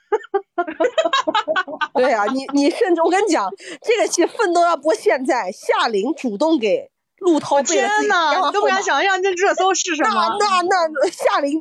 [1.95, 3.49] 对呀，你你甚至我跟你讲，
[3.83, 10.37] 这个戏奋斗要播现在，夏琳主动给陆涛天呐，你都不敢想象这热搜是什么？
[10.39, 11.61] 那那那夏琳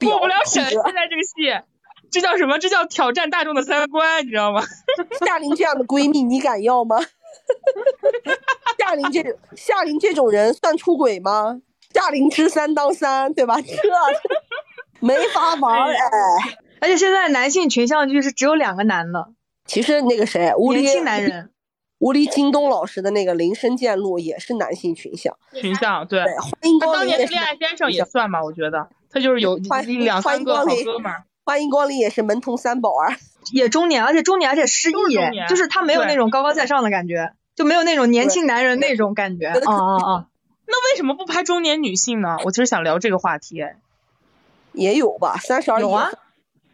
[0.00, 1.64] 过不了审，现在这个戏。
[2.10, 2.58] 这叫什么？
[2.58, 4.62] 这叫挑战大众的三观，你知道吗？
[5.26, 6.96] 夏琳这样的闺蜜，你敢要吗？
[8.78, 9.22] 夏琳这
[9.56, 11.60] 夏琳这种人算出轨吗？
[11.92, 13.60] 夏琳知三当三，对吧？
[13.60, 13.72] 这
[15.00, 15.96] 没法玩哎！
[16.80, 19.28] 而且现在男性群像剧是只有两个男的。
[19.64, 21.50] 其实那个谁，年轻男人，
[21.98, 25.36] 吴黎京东老师的那个《林深见鹿》也是男性群像。
[25.54, 26.22] 群像对。
[26.22, 26.92] 欢迎光临。
[26.92, 31.24] 他当年的《恋爱先生》也算吧，我觉得他就是有两三个好哥们儿。
[31.44, 33.16] 欢迎光临，也是门童三宝啊，
[33.52, 34.94] 也中年，而且中年，而且失忆，
[35.48, 39.46] 就是他没有那种高高在上的感觉，就没有那种年轻男人那种感觉。
[39.46, 40.26] 啊啊啊！
[40.66, 42.36] 那为什么不拍中年女性呢？
[42.44, 43.64] 我其实想聊这个话题。
[44.72, 46.10] 也有吧，三十而已啊，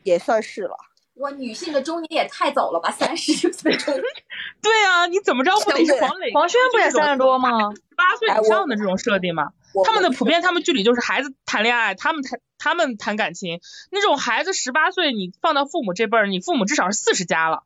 [0.02, 0.76] 也算是了。
[1.14, 3.94] 哇，女性的中年也太早了吧，三十岁中。
[4.60, 6.32] 对啊，你怎么着不得是黄磊？
[6.32, 7.72] 黄轩不也三十多吗？
[7.72, 9.50] 十八岁以上的这种设定嘛？
[9.84, 12.40] 他们的普遍，他们剧里就是孩子谈恋爱，他们谈。
[12.56, 17.62] 他们谈感情，那种孩子十八岁，你放到父母这辈儿，你父母至少是四十加了，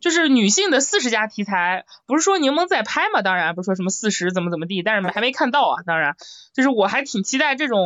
[0.00, 3.22] 就是女性的四十加题材，不是说柠檬在拍嘛？
[3.22, 5.82] 当然不是说什么四十怎么怎么地，但是还没看到啊。
[5.86, 6.14] 当然，
[6.52, 7.78] 就是我还挺期待这种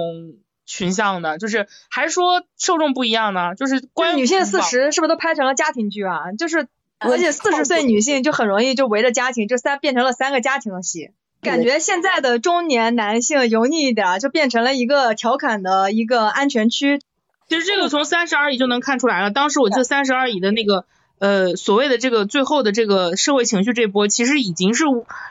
[0.69, 3.55] 群像的，就是还是说受众不一样呢？
[3.55, 6.31] 就是关于女性四十是不是都拍成了家庭剧啊？
[6.39, 11.11] 就是而且四十岁女性就很容易就围着家庭，就三变成了三个家庭的戏。
[11.41, 17.01] 感觉现在的中年男性油腻一点，就变成了一个调侃的一个安全区。
[17.49, 19.31] 其实这个从三十而已就能看出来了。
[19.31, 20.85] 当时我记得三十而已的那个
[21.19, 24.85] 呃所谓的这个最后的这个社会情绪这波，其实已经是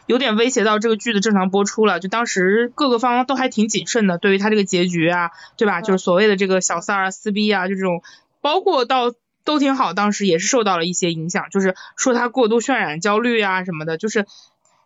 [0.05, 1.99] 有点威胁到这个剧的正常播出了。
[1.99, 5.81] 就当时各个方都还挺谨慎的，对于他这个结局啊，对吧？
[5.81, 8.01] 就是所谓的这个小三儿撕逼啊，就这种，
[8.41, 9.13] 包括到
[9.43, 14.25] 都挺好，当时也是受到了一些影响，就是说他过度渲染焦虑啊什么的，就是。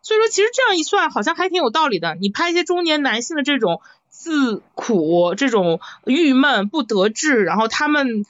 [0.04, 2.16] 所以说，其实这样一算，好像还挺有道理的。
[2.20, 8.26] 你拍一些中年男性的这种自苦、这种郁闷、不得志，然后他们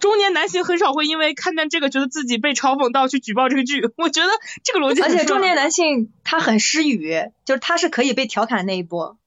[0.00, 3.82] 中年男性很少会因为看见这个觉得自己被嘲讽到去举报这个剧。
[3.96, 4.28] 我觉得
[4.62, 9.18] 这个逻辑，而且中年男性他很失语，就是他是可以被调侃的那一波。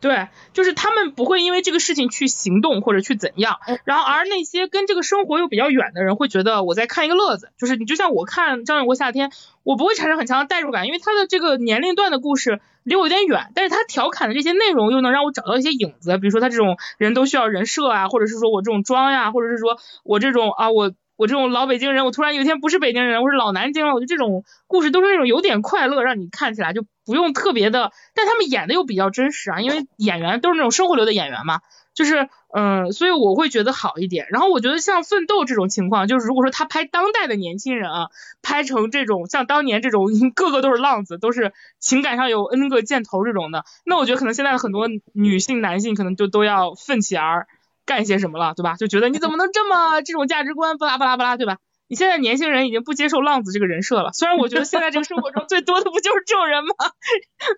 [0.00, 9.32] 对，就是他们不会因为这个事情去行动或者去怎样，然后而那些跟这个生活又比较远的人会觉得我在看一个乐子，就是你就像我看张远国夏天，
[9.64, 20.92] 我不会产生很强的代入感，因为他的这个年龄段的故事离我有点远，但是他调侃的这些内容又能让我找到一些影子，比如说他这种人都需要人设啊，或者是说我这种装呀，或者是说我这种啊我。
[21.18, 23.92] 我这种老北京人，我突然有一天不是北京人，我是老南京了。
[23.92, 31.60] 我觉得这种故事都是那种有点快乐，让你看起来就不用特别的，但他们演的又比较真实啊，因为演员都是那种生活流的演员嘛，
[31.94, 34.26] 就是嗯，所以我会觉得好一点。
[34.28, 38.08] 然后我觉得像奋斗这种情况，就是如果说他拍当代的年轻人啊，
[38.42, 47.46] 拍成这种像当年这种个个都是浪子，都是情感上有 N 个箭头这种的，那我觉得可能现在很多女性男性可能就都要奋起而。
[47.86, 48.74] 干些什么了，对吧？
[48.74, 51.56] 就觉得你怎么能这么这种价值观，巴拉巴拉巴拉，对吧？
[51.88, 54.12] 你现在年轻人已经不接受浪子这个人设了。
[54.12, 56.74] 虽然我觉得现在这个生活中 最多的不就是这种人吗？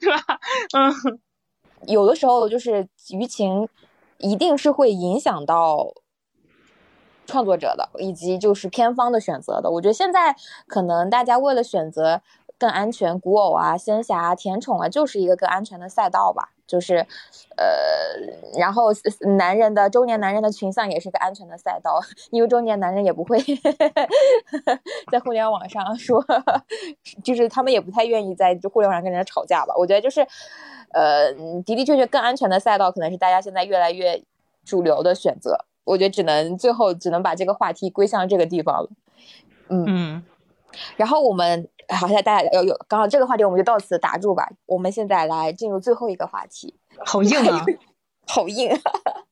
[0.01, 0.41] 对吧？
[0.73, 1.21] 嗯，
[1.87, 3.69] 有的时候就是舆情
[4.19, 5.93] 一定是会影响到
[7.27, 9.71] 创作者的，以及就是片方的选择的。
[9.71, 12.23] 我觉得现在可能大家为了选择
[12.59, 16.51] 更安全，古偶啊、仙侠啊、甜宠啊，就是一个更安全的赛道吧。
[16.71, 17.05] 就是，
[17.57, 17.67] 呃，
[18.57, 18.91] 然后
[19.37, 22.01] 男人的中年男人的群像也是个安全的赛道，
[22.31, 23.37] 因为中年男人也不会
[25.11, 26.25] 在互联网上说，
[27.25, 29.75] 就是他们也不太愿意在互联网上跟人家吵架吧。
[29.77, 30.25] 我觉得就是，
[30.93, 31.33] 呃，
[31.65, 34.23] 的的确确更安全的赛道可能是大家现在越来越
[34.65, 35.65] 主流的选择。
[35.83, 38.89] 我觉得只能最后只能把这个话题归向这个地方了。
[39.71, 40.23] 嗯，
[40.97, 41.69] 然后我们。
[41.99, 44.49] 好，现在大家有有刚好这个话题我们就到此打住吧。
[44.67, 46.75] 我们现在来进入最后一个话题，
[47.05, 47.65] 好硬啊，
[48.27, 48.71] 好硬，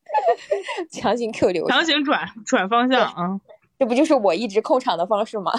[0.91, 3.41] 强行 Q 流，强行转转方向啊，
[3.79, 5.53] 这不就是我一直控场的方式吗？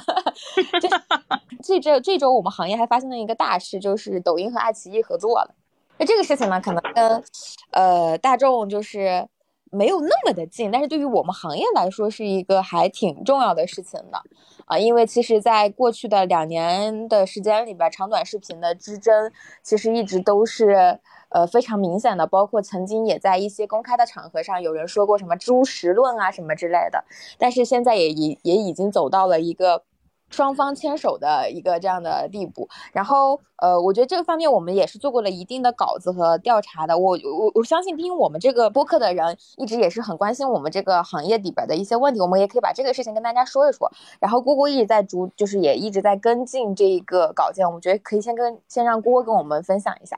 [1.62, 5.56] 这这这周我们行业还发生了一个大事，就是抖音和爱奇艺合作了。
[5.98, 7.24] 那这个事情呢，可能跟
[7.72, 9.28] 呃大众就是
[9.72, 14.22] 没有那么的近，但是对于我们行业来说是一个还挺重要的事情的。
[14.66, 19.32] 啊，因为其实，在过去的两年的时间里边，长短视频的之争
[19.64, 21.00] 其实一直都是
[21.30, 27.04] 呃非常明显的，包括曾经也在一些公开的场合上有人说过什么“猪食论”啊什么之类的，
[27.38, 29.84] 但是现在也已也已经走到了一个。
[30.30, 36.98] 双方牵手的一个这样的地步，然后呃，我觉得这个方面我们也是做过了一定的稿子和调查的。
[36.98, 43.92] 我我我相信听我们这个播客的人一直也是很关心我们这个行业里边的一些问题，我们也可以把这个事情跟大家说一说。
[44.20, 50.18] 然后姑姑一直在逐，就是也一直在跟进这一个稿件，我们觉得可以先跟先让姑姑跟我们分享一下。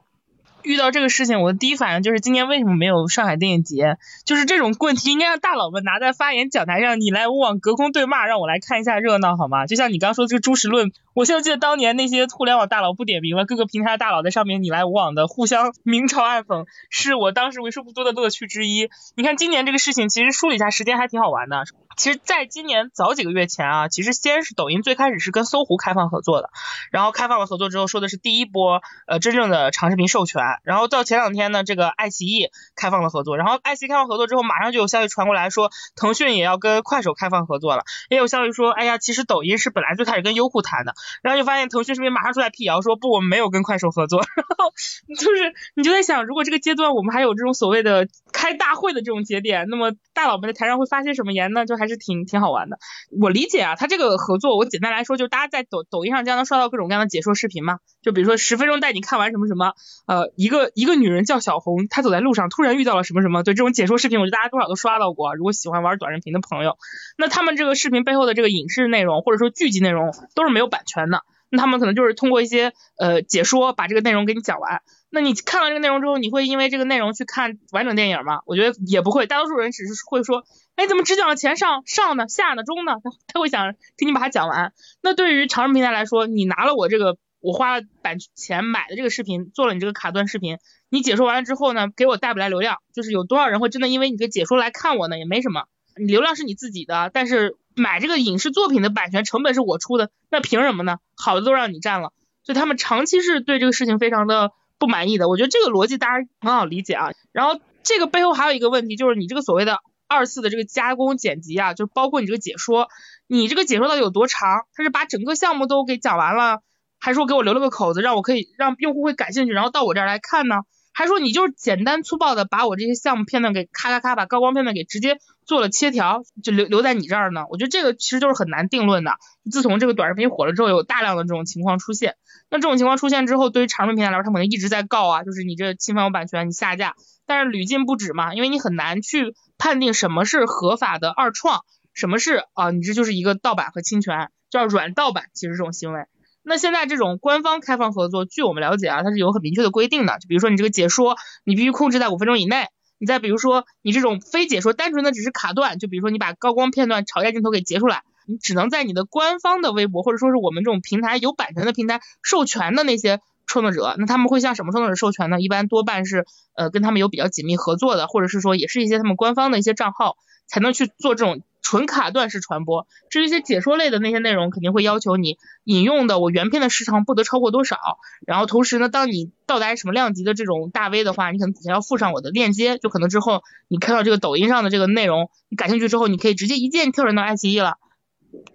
[0.64, 3.97] 遇到这个事情，我的第一反应就是今年为什么没有上海电影节？
[4.26, 9.66] 就是这种问题应该让大佬们拿在发言讲台上，你来我往隔空对骂，让我来看一下热闹好吗？
[9.66, 18.89] 就像你刚说这个诸史论，我现在记得当年那些互联网大佬不点名了，各个平台大佬在上面你来我往的互相 明嘲暗讽，是我当时为数不多的乐趣之一。
[19.16, 21.66] 你看今年这个事情，其实梳理一下时间还挺好玩的。
[21.97, 26.49] 其实，在今年早几个月前啊，其实先是抖音最开始是跟搜狐开放合作的，
[26.89, 32.47] 然后开放了合作之后，说的是第一波呃真正的长视频授权，然后到前两天呢，这个爱奇艺
[32.78, 44.74] 开放了合作，然后爱奇艺开放合作之后，马上就有消息传过来说，腾讯也要跟快手开放合作了，也有消息说，哎呀，其实抖音是本来最开始跟优酷谈的，然后就发现腾讯视频马上出来辟谣说，不，我们没有跟快手合作， 然后
[45.16, 51.66] 就是你就在想，如果这个阶段我们还有这种所谓的开大会的这种节点，那么大佬们在台上会发些什么言呢？
[51.66, 52.78] 就还是挺挺好玩的。
[53.22, 57.80] 我理解啊，他这个合作，我简单来说，就是大家在抖抖音上经常能刷到各种各样的解说视频嘛。
[58.02, 59.74] 就比如说十分钟带你看完什么什么，
[60.08, 65.36] 呃，一个一个女人叫小红，她走在路上突然遇到了什么什么，对这种解说视频，我觉得大家多少都刷到过。
[65.36, 66.78] 如果喜欢玩短视频的朋友，
[67.18, 74.82] 那他们这个视频背后的这个影视内容或者说剧集内容都是没有版权的，那他们可能就是通过一些呃解说把这个内容给你讲完。
[75.14, 78.39] 那你看了这个内容之后，你会因为这个内容去看完整电影吗？
[78.45, 80.45] 我觉得也不会，大多数人只是会说，
[80.76, 82.93] 哎，怎么只讲了前上上呢，下呢，中呢？
[83.03, 84.72] 他 他会想给你把它讲完。
[85.01, 90.59] 那对于长视频平台来说，你拿了我这个我花了版钱买的这个视频，做了你这个卡顿视频，
[90.89, 95.18] 你解说完了之后呢，给我带不来流量，就是有多少人会真的因为你的解说来看我呢？
[95.20, 95.66] 也没什么，
[95.97, 100.99] 你流量是你自己的，但是买这个影视作品的版权成本是我出的，那凭什么呢？
[101.18, 104.53] 好的都让你占了，所以他们长期是对这个事情非常的。
[104.82, 107.12] 不满意的，我觉得这个逻辑大家很好理解啊。
[107.32, 109.78] 然后这个背后还有一个问题，就是你这个所谓的
[110.08, 112.88] 二次的这个加工剪辑啊，就包括你这个解说，
[113.28, 114.66] 你这个解说到底有多长？
[114.74, 116.64] 他是把整个项目都给讲完了，
[117.00, 120.56] 还是说给我留了个口子，让我可以让用户会感兴趣，然后到我这儿来看呢？
[120.94, 127.46] 还说你就是简单粗暴的把我这些项目片段给咔咔咔把高光片段给直接做了切条，就留留在你这儿呢？
[127.50, 129.14] 我觉得这个其实就是很难定论的。
[129.50, 132.16] 自从这个短视频火了之后，有大量的这种情况出现。
[132.50, 136.96] 那这种情况出现之后，对于长视频来说，他可能一直在告啊，就是你这侵犯我版权，你下架。
[137.26, 141.62] 但是屡禁不止嘛，因为你很难去判定什么是合法的二创，
[141.94, 145.26] 什么是啊，你这就是一个盗版和侵权，叫软盗版。
[145.34, 146.02] 其实这种行为。
[146.44, 150.18] 那现在这种官方开放合作，据我们了解啊，它是有很明确的规定的。
[150.20, 152.68] 就比如说你这个解说，你必须控制在五分钟以内。
[152.98, 165.42] 你再比如说你这种非解说，单纯的只是卡段，就比如说你把高光片段、吵架镜头给截出来，你只能在你的官方的微博，或者说是我们这种平台有版权的平台授权的那些创作者，那他们会向什么创作者授权呢？
[165.42, 170.16] 一般多半是呃跟他们有比较紧密合作的，或者是说也是一些他们官方的一些账号
[170.48, 171.42] 才能去做这种。
[171.62, 177.78] 纯卡段式传播，至于一些解说类的那些内容，肯定会要求你引用的我原片的时长不得超过多少。
[178.26, 187.78] 然后同时呢，当你到达什么量级的这种大 V 的话，你可能底下要附上我的链接，就可能之后你看到这个抖音上的这个内容，你感兴趣之后，你可以直接一键跳转到爱奇艺了。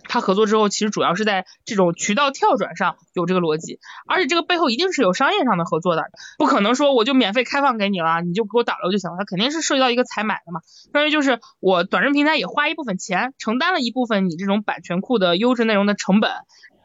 [0.09, 6.05] 他合作之后，其实主要是在这种渠道跳转上有这个逻辑，而且这个背后一定是有商业上的合作的，
[6.39, 10.61] 不可能说我就免费开放给你了，你就给我导流就行了，它肯定是涉及到一个采买的嘛。
[10.85, 16.31] 相当于就是我短视频平台也花一部分钱，承担了一部分你这种版权库的优质内容的成本。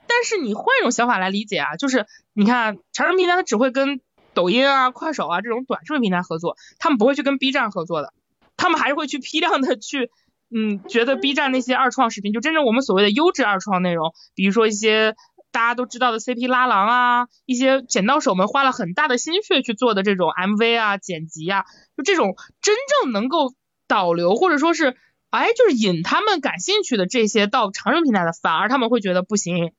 [0.07, 4.01] 但是你换一种想法来理解啊，就是你看长视频平台它只会跟
[4.33, 8.13] 抖音啊、快手啊这种短视频平台合作，他们不会去跟 B 站合作的，
[8.57, 10.09] 他们还是会去批量的去，
[10.53, 15.15] 嗯，觉得 B 站那些二创视频，就真正我们所谓的优质二创内容，比如说一些
[15.51, 21.63] 大家都知道的 CP 拉郎啊，一些剪刀手们花了很大的心血去做的这种 MV 啊、剪辑啊，
[21.95, 23.53] 就这种真正能够
[23.87, 24.97] 导流或者说是，
[25.29, 29.71] 哎，就是引他们感兴趣的这些到长生平台的，反而他们会觉得不行。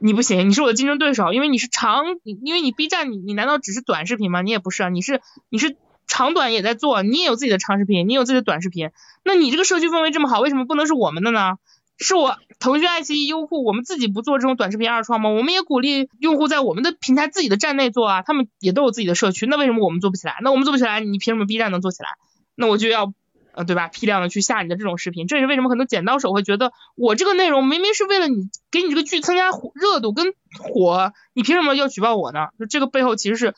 [0.00, 4.42] 你不行，你是我的竞争对手，因为你是长，因为你 B 站，你你难道只是短视频吗？
[4.42, 5.76] 你也不是啊，你是你是
[6.08, 8.90] 长短也在做，你也有自己的长视频，你有自己的短视频，
[9.24, 11.58] 那你这个社区氛围这么好，为什么不能是我们的呢？
[11.98, 15.30] 是我腾讯、爱奇艺、优酷，我们自己不做这种短视频二创吗？
[15.30, 20.38] 我们也鼓励用户在我们的平台自己的站内做啊，他们也都有自己的社区，那为什么我们做不起来？
[20.42, 22.08] 那我们做不起来，你凭什么 B 站能做起来？
[22.56, 23.12] 那我就要。
[23.54, 23.88] 呃，对吧？
[23.88, 32.50] 批量的去下你的这种视频，这也是为什么很多剪刀手会觉得，我这个内容明明是为了你给你这个剧增加热度跟火，你凭什么要举报我呢？
[32.56, 33.56] 就这个背后其实是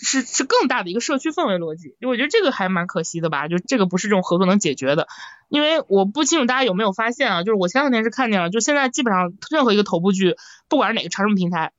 [0.00, 5.08] 是是更大的一个社区氛围逻辑，我觉得这个还蛮可惜的吧，就这个不是这种合作能解决的。
[5.48, 10.36] 因为我不清楚大家有没有发现啊，就是我前两天是看见了，就现在基本上任何一个头部剧，
[10.68, 11.72] 不管是哪个长视频平台，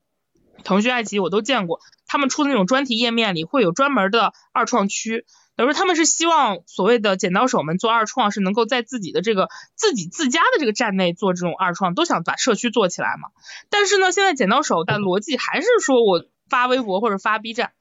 [0.63, 5.25] 腾讯、爱奇艺我都见过，他们出的那种专题页面里会有专门的二创区。
[5.55, 13.29] 等于他们是希望所谓的剪刀手们做二创是能够在自己的这个自己自家的这个站内做这种二创，都想把社区做起来嘛。
[13.69, 17.71] 但是呢，现在剪刀手的逻辑还是说我发微博或者发 B 站。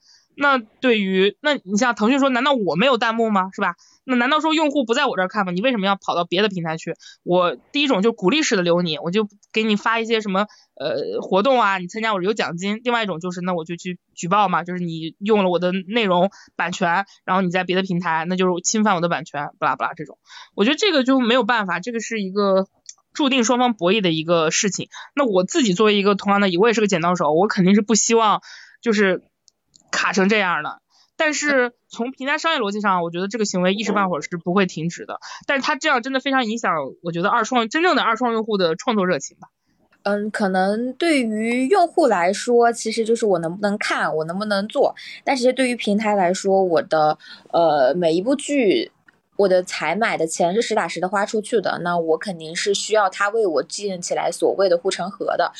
[0.40, 3.50] 那对于那你像腾讯说，难道我没有弹幕吗？
[3.52, 3.74] 是吧？
[4.04, 5.50] 那难道说用户不在我这儿看吗？
[5.50, 6.94] 你为什么要跑到别的平台去？
[7.24, 12.80] 我第一种就鼓励式的留你，我就给你发一些什么呃活动啊，你参加我有奖金。
[12.84, 20.18] 另外一种就是那我就去举报嘛，就是你用了我的内容版权，然后你在别的平台，那就是侵犯我的版权，不啦不啦这种。
[20.54, 22.68] 我觉得这个就没有办法，这个是一个
[23.12, 24.88] 注定双方博弈的一个事情。
[25.16, 28.40] 那我自己作为一个同样的，我也是个剪刀手，我肯定是不希望
[28.80, 29.24] 就是。
[29.90, 30.80] 卡成这样的，
[31.16, 35.20] 但是从平台商业逻辑上，我觉得这个行为一时半会儿是不会停止的。
[35.46, 36.72] 但是它这样真的非常影响，
[37.02, 39.48] 我觉得二创真正的二创用户的创作热情吧。
[40.02, 44.94] 嗯，可能对于用户来说，其实就是我能不能看，我能不能做。
[45.24, 47.18] 但是对于平台来说，我的
[47.52, 48.92] 呃每一部剧。
[49.38, 55.52] 我的采买的钱是实打实的花出去的，那我肯定是需要他为我建起来所谓的护城河的。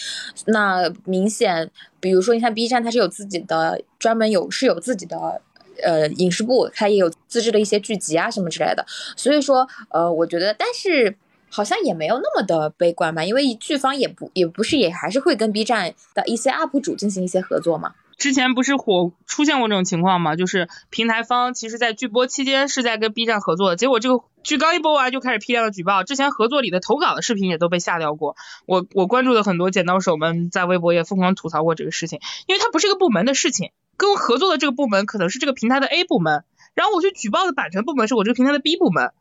[0.46, 1.70] 那明显，
[2.00, 5.40] 比如说你看 B 站，它是有自己的专门有是有自己的
[5.84, 8.84] 呃影视部，它也有自制的一些剧集啊什么之类的。
[9.16, 11.16] 所以说，呃，我觉得，但是
[11.48, 17.94] 好像也没有那么的悲观吧，因为剧方也不也不是也还是会跟 B 站的一些 UP 主进行一些合作嘛。
[18.18, 20.34] 之前不是火出现过这种情况吗？
[20.34, 28.34] 就是平台方其实在剧播期间是在跟 B 站合作的，结果这个剧刚一播完就开始批量的举报，之前合作里的投稿的视频也都被下掉过。
[28.66, 36.44] 我我关注的很多剪刀手们在微博也疯狂吐槽过这个事情，因为它不是一个部门的事情，跟合作的这个部门可能是这个平台的 A 部门，
[36.74, 39.12] 然后我去举报的版权部门是我这个平台的 B 部门。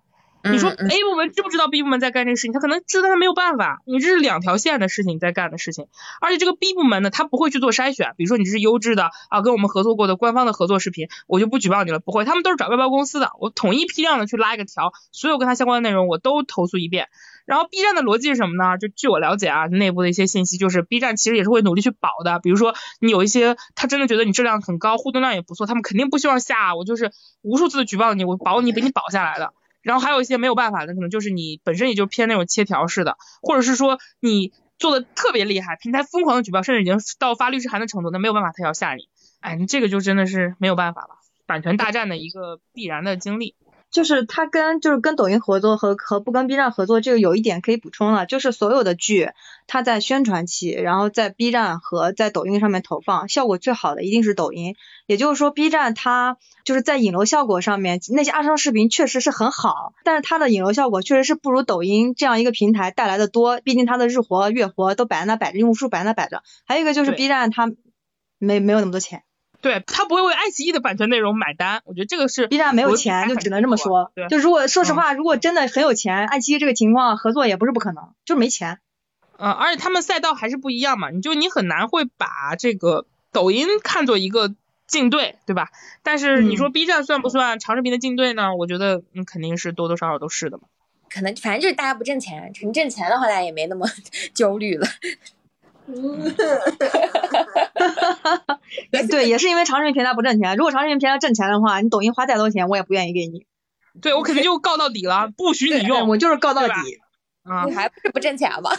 [0.52, 2.54] 你说 A 部门知不知道 B 部门在干这个事情？
[2.54, 3.82] 他可能知道，他没有办法。
[3.86, 5.88] 你这是两条线的事情在干的事情，
[6.22, 8.14] 而且这个 B 部门呢，他不会去做筛选。
[8.18, 12.00] 比如说你这是优质的啊，跟我们合作过的官方的合作视频，我就不举报你了。
[12.00, 17.08] 不会，他们都是找外包公司的，我统一批量的去拉一个条，所有跟他相关的内容我都投诉一遍。
[17.46, 18.78] 然后 B 站的逻辑是什么呢？
[18.78, 22.40] 就据我了解啊，内部的一些信息就是 B 站其实也是会努力去保的。
[22.40, 29.54] 比如说你有一些他真的觉得你质量很高，互动量也不错，他们肯定不希望下我就是无数次的举报你，我保你给你保下来的。
[29.88, 39.08] 然后还有一些没有办法的，可能就是你本身也就偏那种切条式的，或者是说你做的特别厉害，平台疯狂的举报，甚至已经到发律师函的程度，那没有办法，他要下你，
[39.40, 43.56] 哎，这个就真的是没有办法了，版权大战的一个必然的经历。
[43.90, 49.30] 就是他跟就是跟抖音合作和和不跟 B 站合作，这个有一点可以补充了，就是所有的剧，
[49.66, 54.76] 它在宣传期，然后在 B 站和在抖音上面投放，效果最好的一定是抖音。
[55.06, 66.44] 也就是说，B 站它就是在引流效果上面，那些二创视频确实是很好，但是它的引流效果确实是不如抖音这样一个平台带来的多，毕竟它的日活、月活都摆在那摆着，用户数摆在那摆着。
[66.66, 67.72] 还有一个就是 B 站它
[68.38, 69.24] 没没有那么多钱。
[69.62, 74.12] 对他不会为爱奇艺的版权内容买单，我觉得这个是 B 站没有钱，就只能这么说。
[74.16, 78.80] 对就如果说实话，如果真的很有钱，爱奇艺这个情况合作也不是不可能，就是没钱。
[79.38, 84.54] 嗯，而且他们赛道还是不一样嘛，你就你很难会把这个抖音看作一个
[84.88, 85.70] 竞对，对吧？
[86.04, 88.56] 但是你说 B 站算不算长视频的竞对呢？
[88.56, 90.64] 我觉得嗯肯定是多多少少都是的嘛。
[91.10, 93.88] 可能反正就是大家不挣钱，你挣钱的话，大家也没那么
[94.34, 94.88] 焦虑了。
[95.88, 95.96] 嗯，
[99.10, 100.56] 对，也是因为长视频平台不挣钱。
[100.56, 103.46] 如果长视频平台挣钱的话，你抖音花再多钱，我也不愿意给你。
[104.02, 106.74] 对，我肯定就告到底了，不许你用，我就是告到底。
[107.44, 108.72] 啊，你还不是不挣钱吗？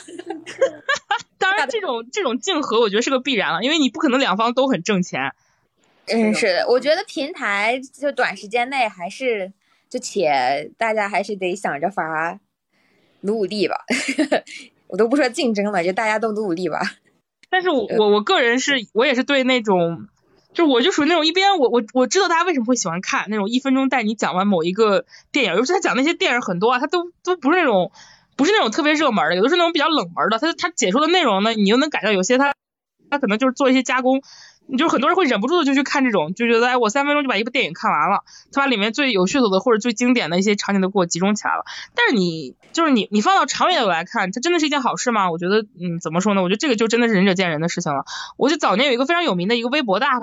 [1.38, 5.32] 当 当然这种这种竞合我觉得是个必然了，因为你不可能两方都很挣钱。
[6.07, 9.53] 嗯，是的，我觉得平台就短时间内还是
[9.88, 12.38] 就且大家还是得想着法
[13.22, 13.84] 努努力吧。
[14.88, 16.80] 我都不说竞争了，就大家都努努力吧。
[17.51, 20.09] 但是我我我个人是我也是对那种，
[20.53, 27.92] 就我就属于那种一边我我我知道大家为什么会喜欢看那种一分钟带你讲完某一个电影，尤其他讲那些电影很多啊，他都都不是那种
[28.36, 32.55] 不是那种特别热门的，有的是那种比较冷门的，他他解说的内容呢，你又能感觉有些他
[33.11, 34.20] 他可能就是做一些加工。
[34.71, 41.64] 你就很多人会忍不住的就去看这种，就觉得哎，我三分钟就把一部电影看完了，他把里面最有噱头的或者最经典的一些场景都给我集中起来了。
[41.95, 45.31] 但是你就是你，你放到长远来看，它真的是一件好事吗？
[45.31, 46.43] 我觉得，嗯，怎么说呢？
[46.43, 48.05] 我觉得这个就真的是仁者见仁的事情了。
[48.37, 50.23] 我就早年有一个非常有名的一个微博大。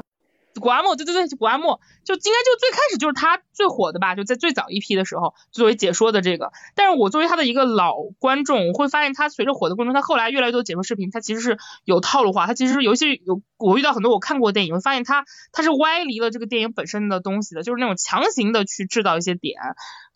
[0.59, 6.51] 古阿莫，对对对，古阿莫，就应该就最开始就是他最火的吧，就在最早一批的时候作为解说的这个。
[6.75, 19.55] 但是我作为他的一个老观众，我会发现他随着火的过程中，他后来越来越多解说视频，他其实是有套路化，他其实尤其有我遇到很多我看过的电影，会发现他他是歪离了这个电影本身的东西的，就是那种强行的去制造一些点。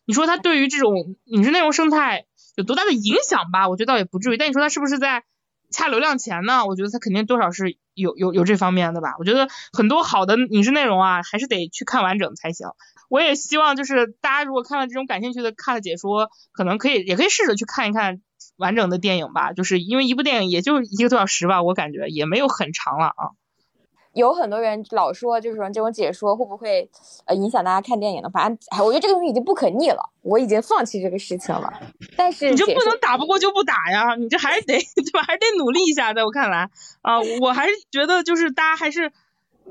[0.06, 2.26] 你说他对于这种影视内容生态
[2.56, 3.68] 有多大的影响吧？
[3.70, 4.38] 我觉得倒也不至于。
[4.38, 5.24] 但你说他是不是在？
[5.72, 9.16] 掐流量钱呢，我觉得他肯定多少是有有有这方面的吧。
[9.20, 12.70] 我觉得很多好的影视内容啊，还是得去看完整才行。
[13.10, 18.22] 我也希望就是大家如果看了这种感兴趣的看了解说，可能可以也可以试着去看一看
[18.56, 19.54] 完整的电影吧。
[19.54, 23.32] 就是因为一部电影也就一个多小时吧，我感觉也没有很长了啊。
[24.14, 26.90] 有很多人老说，就是说这种解说会不会
[27.26, 28.30] 呃影响大家看电影呢？
[28.30, 31.72] 反正哎，我觉得这个东西已经不可逆了，我已经放弃这个事情了。
[32.18, 34.16] 但是你就不能打不过就不打呀？
[34.16, 35.22] 你这还是得 对吧？
[35.22, 36.14] 还是得努力一下。
[36.14, 36.70] 在我看来
[37.02, 39.02] 啊，我还是觉得就是大家还是，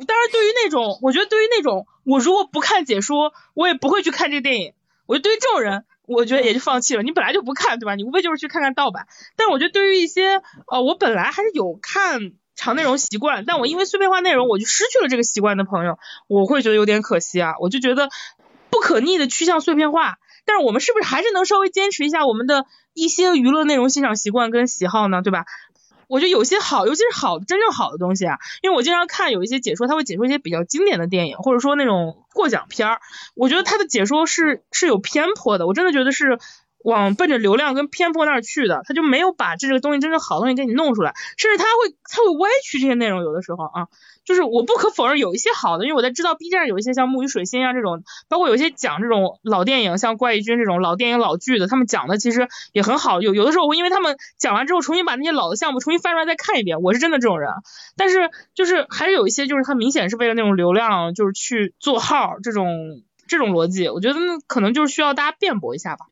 [0.07, 4.73] 当然对于那种，我觉得对于那种我如果不看解说，我也不会去看这个电影。
[5.07, 7.03] 我觉得对于这种人，我觉得也就放弃了。
[7.03, 7.97] 你本来就不看对吧？
[7.97, 9.09] 你无非就是去看看盗版。
[9.37, 12.35] 但我觉得对于一些呃，我本来还是有看。
[12.59, 15.97] 长内容习惯，但我因为碎片化内容，我就失去了这个习惯的朋友，
[16.27, 17.55] 我会觉得有点可惜啊。
[17.61, 18.09] 我就觉得
[18.69, 25.23] 不可逆的趋向碎片化，但是我们是不是还是能稍微坚持一下我们的一些娱乐内容欣赏习惯跟喜好呢？
[25.23, 25.45] 对吧？
[26.09, 33.01] 我觉得有些好，尤其是好真正好的东西啊，因为我经常看有一些解说，他会解说一些比较经典的电影，或者说那种获奖片儿，
[33.37, 36.41] 我觉得他的解说是是有偏颇的，我真的觉得是。
[36.89, 43.87] 往奔着流量跟偏颇那儿去的，他就没有把这个东西真正好东西给你弄出来，甚至他会他会歪曲这些内容，有的时候啊，
[44.25, 57.51] 就是我不可否认有一些好的，因为我在知道 B 站有一些像木鱼水星啊这种，包括有一些讲这种老电影，像怪异君这种老电影老剧的，他们讲的其实也很好，有有的时候我会因为他们讲完之后重新把那些老的项目重新翻出来再看一遍，我是真的这种人，
[57.97, 66.07] 但是就是还是有一些就是他明显是为了那种流量，就是去做号这种这种逻辑，我觉得那可能就是需要大家辩驳一下吧。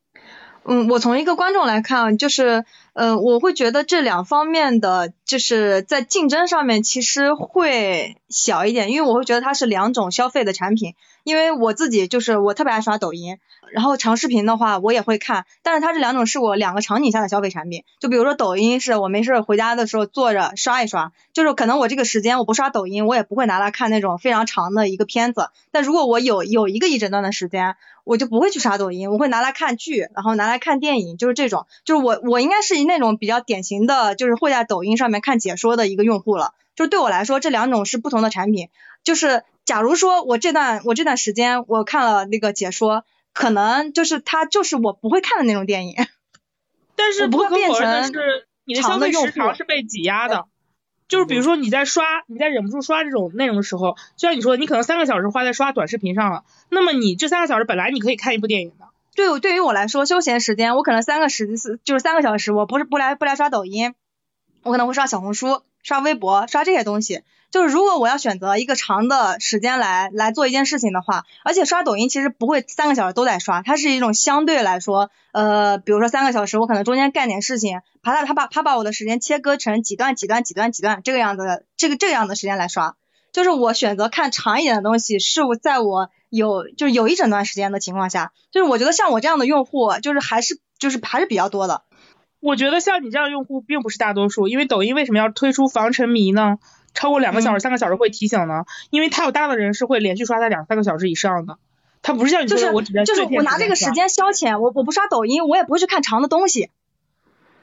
[0.68, 10.94] 嗯，我从一个观众来看，就是，呃，我会觉得这两方面的就是在竞争上面其实会小一点，因为我会觉得它是两种消费的产品。
[11.26, 13.38] 因为我自己就是我特别爱刷抖音，
[13.72, 17.82] 然后长视频的话我也会看，但是它这两种是我两个场景下的消费产品。
[17.98, 25.48] 就比如说抖音是我没事回家的时候坐着刷一刷，就是可能我这个时间我不刷抖音，我也不会拿来看那种非常长的一个片子。
[25.72, 27.74] 但如果我有有一个一整段的时间，
[28.04, 31.66] 我就不会去刷抖音，我会拿来看剧，然后拿来看电影，就是这种。
[31.84, 36.52] 就是我我应该是那种比较典型的，就是会在抖音上面看解说的一个用户了。
[36.76, 38.68] 就对我来说，这两种是不同的产品，
[39.02, 39.42] 就是。
[39.66, 43.04] 假如说我这段我这段时间我看了那个解说，
[43.34, 45.96] 可能就是它就是我不会看的那种电影，
[46.96, 50.46] 但是不会变成是你的消费时长是被挤压的，
[51.08, 58.86] 就是比如说你在刷你在忍不住刷这种内容的时候，就像你说你可能三个小时花在刷短视频上了，那么你这三个小时本来你可以看一部电影的。
[59.16, 63.94] 对，对于我来说，休闲时间我可能三个时就是三个小时，我不是不来不来刷抖音，
[64.62, 67.22] 我可能会刷小红书、刷微博、刷这些东西。
[67.50, 82.96] 就是如果我要选择一个长的时间来来做一件事情的话，而且刷抖音其实不会三个小时都在刷，它是一种相对来说，呃，比如说三个小时，我可能中间干点事情，把它它把它把我的时间切割成几段几段几段几段这个样子的，这个这样的时间来刷，
[83.32, 91.82] 就是我选择看长一点的东西，是在我有就是有一整段时间的情况下，就是我觉得像我这样的用户，就是还是就是还是比较多的。
[92.40, 96.58] 我觉得像你这样用户并不是大多数，因为抖音为什么要推出防沉迷呢？
[96.96, 101.58] 超过两个小时、三个小时会提醒呢，因为他有大的人是会连续刷在两三个小时以上的，
[102.00, 106.70] 他不是像你说的我只就是我拿这个时间消遣，我我不刷抖音，我也不会去看长的东西，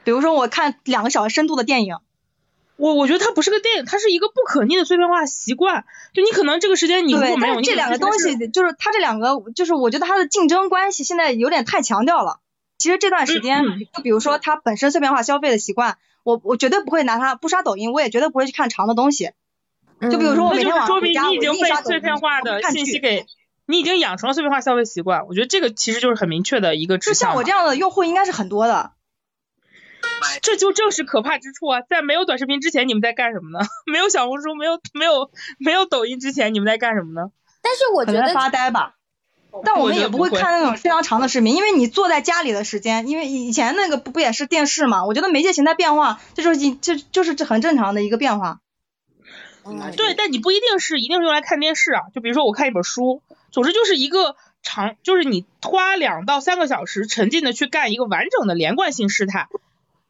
[0.04, 1.98] 比如说我看两个小时深度的电影，
[2.78, 12.40] 我我觉得它不是个电影，它是一个不可逆的碎片化习惯，就你可能这个时间你如果没有，这两个东西就是它这两个就是我觉得它的竞争关系现在有点太强调了，
[12.78, 13.64] 其实这段时间
[13.96, 15.98] 就比如说它本身碎片化消费的习惯。
[16.24, 19.32] 我我绝对不会拿它不刷抖音，我也绝对不会去看长的东西。
[20.02, 23.26] 就比如说我那每天晚上刷抖音碎片化的信息给，
[23.66, 25.28] 你已经养成了碎片化消费习惯。
[25.28, 27.14] 我觉得这个其实就是很明确的一个指就。
[27.14, 28.92] 像我这样的用户应该是很多的。
[30.42, 31.82] 这就正是可怕之处啊！
[31.82, 33.66] 在没有短视频之前，你们在干什么呢？
[33.92, 37.32] 没有小红书，没有没有没有抖音之前，你们在干什么呢？
[37.62, 38.96] 但是我觉得发呆吧。
[39.64, 45.06] 但我们也不会看那种非常长的视频，因为你坐在家里的时间，因为以前那个不不也是电视嘛？
[45.06, 48.60] 我觉得媒介形态变化，这就是一这就是这很正常的一个变化。
[49.66, 52.02] 嗯对，但你不一定是一定是用来看电视啊。
[52.14, 59.48] 就比如说我看一本书，总之就是一个长，就是你花两到三个小时沉浸的去干一个完整的连贯性事态，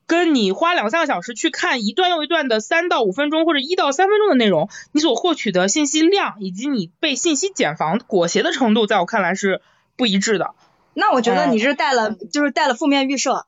[0.06, 9.62] 跟你花两三个小时去看一段又一段的三到五分钟或者一到三分钟的内容，你所获取的信息量以及你被信息茧房裹挟的程度，在我看来是
[9.96, 10.56] 不一致的。
[10.94, 13.48] 那我觉得嗯你是带了，就是带了负面预设。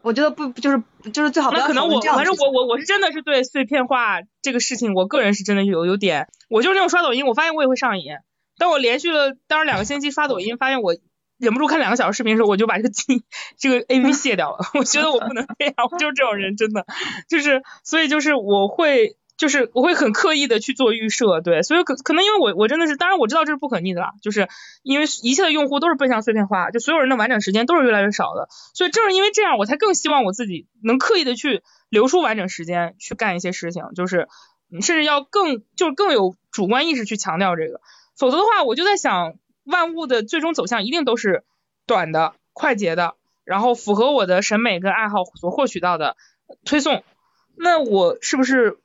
[0.00, 0.82] 我觉得不就是
[1.12, 8.14] 就是最好不要那可能我反正我我我是真的是对碎片化这个事情，我个人是真的有有点，我就是那种刷抖音，我发现我也会上瘾。
[8.58, 10.96] 但我连续了当时两个星期刷抖音，发现我
[11.42, 13.24] 忍不住看两个小时视频的时候，我就把这个机
[13.58, 14.58] 这个 A P P 卸掉了。
[14.78, 16.86] 我觉得我不能这样，我就是这种人，真的
[17.28, 19.16] 就是所以就是我会。
[19.38, 24.46] 就是我会很刻意的去做预设，对，所以可可能因为我我真的是，当然我知道这是不可逆的啦，就是
[24.84, 34.28] 因为一切的用户都是奔向碎片化，就所有人的完整时间都是越来越少的，所以正是因为这样，我才更希望我自己能刻意的去留出完整时间去干一些事情，就是
[34.80, 37.80] 甚至要更就是更有主观意识去强调这个，
[38.16, 39.32] 否则的话，我就在想，
[39.64, 41.44] 万物的最终走向一定都是
[41.86, 46.16] 短的、快捷的，然后符合我的审美跟爱好所获取到的
[46.64, 47.04] 推送，
[47.56, 48.78] 那我是不是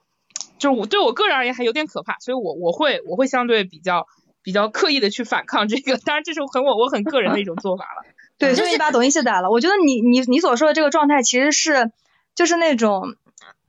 [0.58, 4.08] 就是我对我个人而言还有点可怕，所以我我会我会相对比较
[4.42, 8.10] 比较刻意的去反抗这个， 当然这是很我我很个人的一种做法了。
[8.40, 9.50] 对，就是你把抖音卸载了。
[9.50, 11.92] 我觉得你你你所说的这个状态其实是
[12.36, 13.16] 就是那种，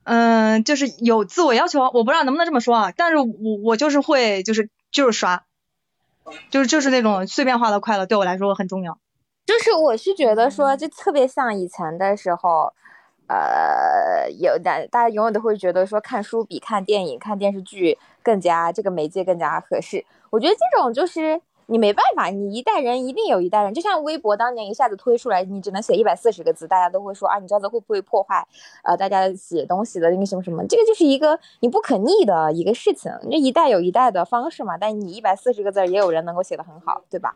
[0.03, 1.81] 嗯、就是有自我要求。
[1.81, 3.27] 我不知道能不能这么说啊，但是我
[3.63, 5.43] 我就是会就是就是刷，
[6.49, 8.97] 就是就是那种碎片化的快乐对我来说很重要。
[9.45, 12.71] 就是我是觉得说，就特别像以前的时候，
[13.27, 20.05] 呃，有大大家永远都会觉得说，看书比看电影、看电视剧更加这个媒介更加合适。
[20.29, 28.43] 我觉得这种就是你没办法，你一代人一定有一代人，就像微博当年一下子推出来，你只能写一百四十个字，大家都会说啊，你这样子会不会破坏
[28.83, 30.65] 呃大家写东西的那个什么什么？
[30.67, 34.77] 这个就是一个你不可逆的一个事情，这一代有一代的方式嘛。
[34.79, 37.35] 但你一百四十个字，也有人能够写得很好，对吧？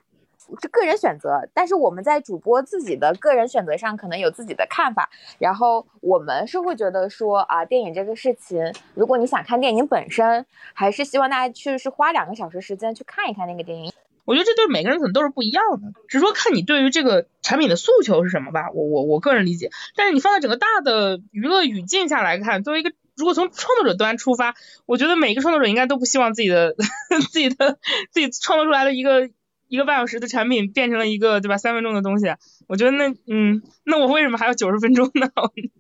[0.60, 13.94] 是个人选择，但是我们在主播自己的个人选择上可能有自己的看法，然后我们是会觉得说啊，电影这个事情，如果你想看电影本身，还是希望大家去是花两个小时时间去看一看那个电影。
[14.26, 18.70] 我觉得这对每个人可能都是不一样的，只是说看你对于这个产品的诉求是什么吧。
[18.74, 24.56] 我我我个人理解，但是你放在整个大的娱乐语境下来看，作为一个如果从创作者端出发，
[24.86, 26.76] 我觉得每个创作者应该都不希望自己的
[27.32, 27.78] 自己的
[28.12, 29.30] 自己创作出来的一个
[29.68, 32.28] 一个半小时的产品变成了一个对吧三分钟的东西。
[32.68, 35.30] 我觉得那嗯，那我为什么还要九十分钟呢？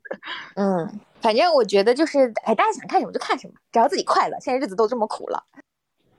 [0.56, 4.38] 嗯，反正我觉得就是，哎，大家想看什么就看什么，只要自己快乐。
[4.42, 5.46] 现在日子都这么苦了。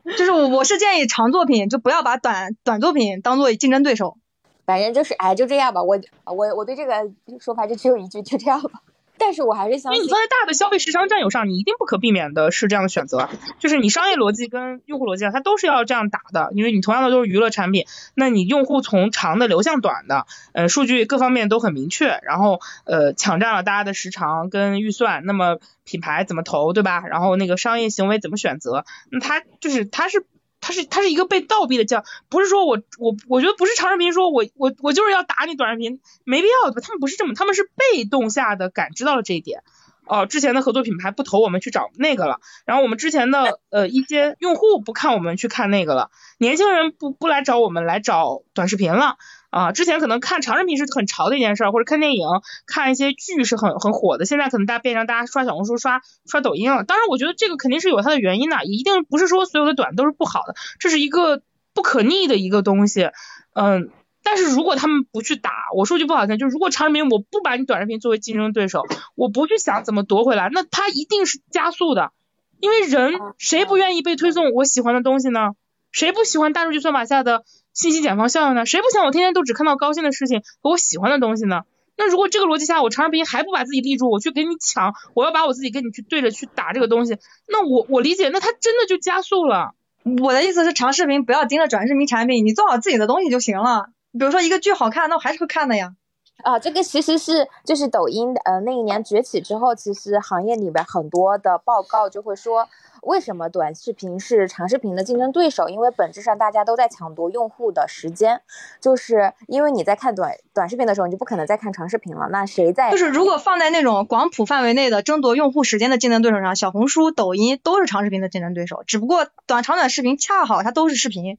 [0.18, 4.18] 就是我我是建议长作品就不要把短短作品当做竞争对手。
[4.66, 5.82] 反正就是，哎，就这样吧。
[5.82, 6.92] 我我我对这个
[7.40, 8.82] 说法就只有一句，就这样吧。
[9.18, 27.04] 但是我还是相信因为你放在大的消费时长占有上，你一定不可避免的是这样的选择，就是你商业逻辑跟用户逻辑啊，它都是要这样打的，因为你同样的都是娱乐产品，那你用户从长的流向短的，呃，数据各方面都很明确，然后呃抢占了大家的时长跟预算，那么品牌怎么投，对吧？
[27.06, 30.26] 然后那个商业行为怎么选择，那它就是它是。
[30.64, 39.62] 它是它是一个被倒逼的叫，不是说我我我觉得不是长视频说我我我就是要打你短视频，没必要的，他们不是这么，他们是被动下的感知到了这一点。
[40.06, 49.16] 哦，之前的合作品牌不投我们去找那个了，然后我们之前的呃一些用户不看我们去看那个了，年轻人不不来找我们来找短视频了。
[49.54, 52.26] 啊，之前可能看长视频是很潮的一件事儿，或者看电影、
[52.66, 56.82] 看一些剧是很很火的，现在可能大家变成大家刷小红书、刷刷抖音了。
[56.82, 61.40] 当然，我觉得这个肯定是有它的原因的，一定不是说所有的短都是不好的，这是一个
[61.72, 63.10] 不可逆的一个东西，
[63.52, 63.90] 嗯。
[64.24, 68.82] 但是如果他们不去打，我说句不好听，就是如果长视频我不把你短视频作为竞争对手，
[69.14, 72.10] 我不去想怎么夺回来，那它一定是加速的，
[72.58, 75.50] 因为人谁不愿意被推送我喜欢的东西呢？
[75.92, 77.44] 谁不喜欢大数据算法下的
[77.74, 78.64] 信息茧房效应呢？
[78.64, 81.62] 谁不想我天天都只看到高兴的事情和我喜欢的东西呢？
[81.96, 89.74] 那如果这个逻辑下，我长视频还不把自己立住，我去给你抢，我要把我自己跟你去对着去打这个东西，那我我理解，那它真的就加速了。
[90.22, 93.86] 我的意思是，长视频不要盯着短视频产品，你做好自己的东西就行了。
[94.12, 95.94] 比如说一个剧好看，那我还是会看的呀。
[96.42, 102.68] 啊，这个其实是就是抖音呃那一年崛起之后，其实行业里边很多的报告就会说，
[103.04, 105.68] 为什么短视频是长视频的竞争对手？
[105.68, 108.40] 因为本质上大家都在抢夺用户的时间，
[108.80, 112.28] 就是因为你在看短短视频的时候，你就不可能再看长视频了。
[112.30, 112.90] 那谁在？
[112.90, 121.38] 就是如果放在那种广谱范围内的争夺用户时间的竞争对手上，小红书、抖音都是长视频的竞争对手，只不过短长短视频恰好它都是视频。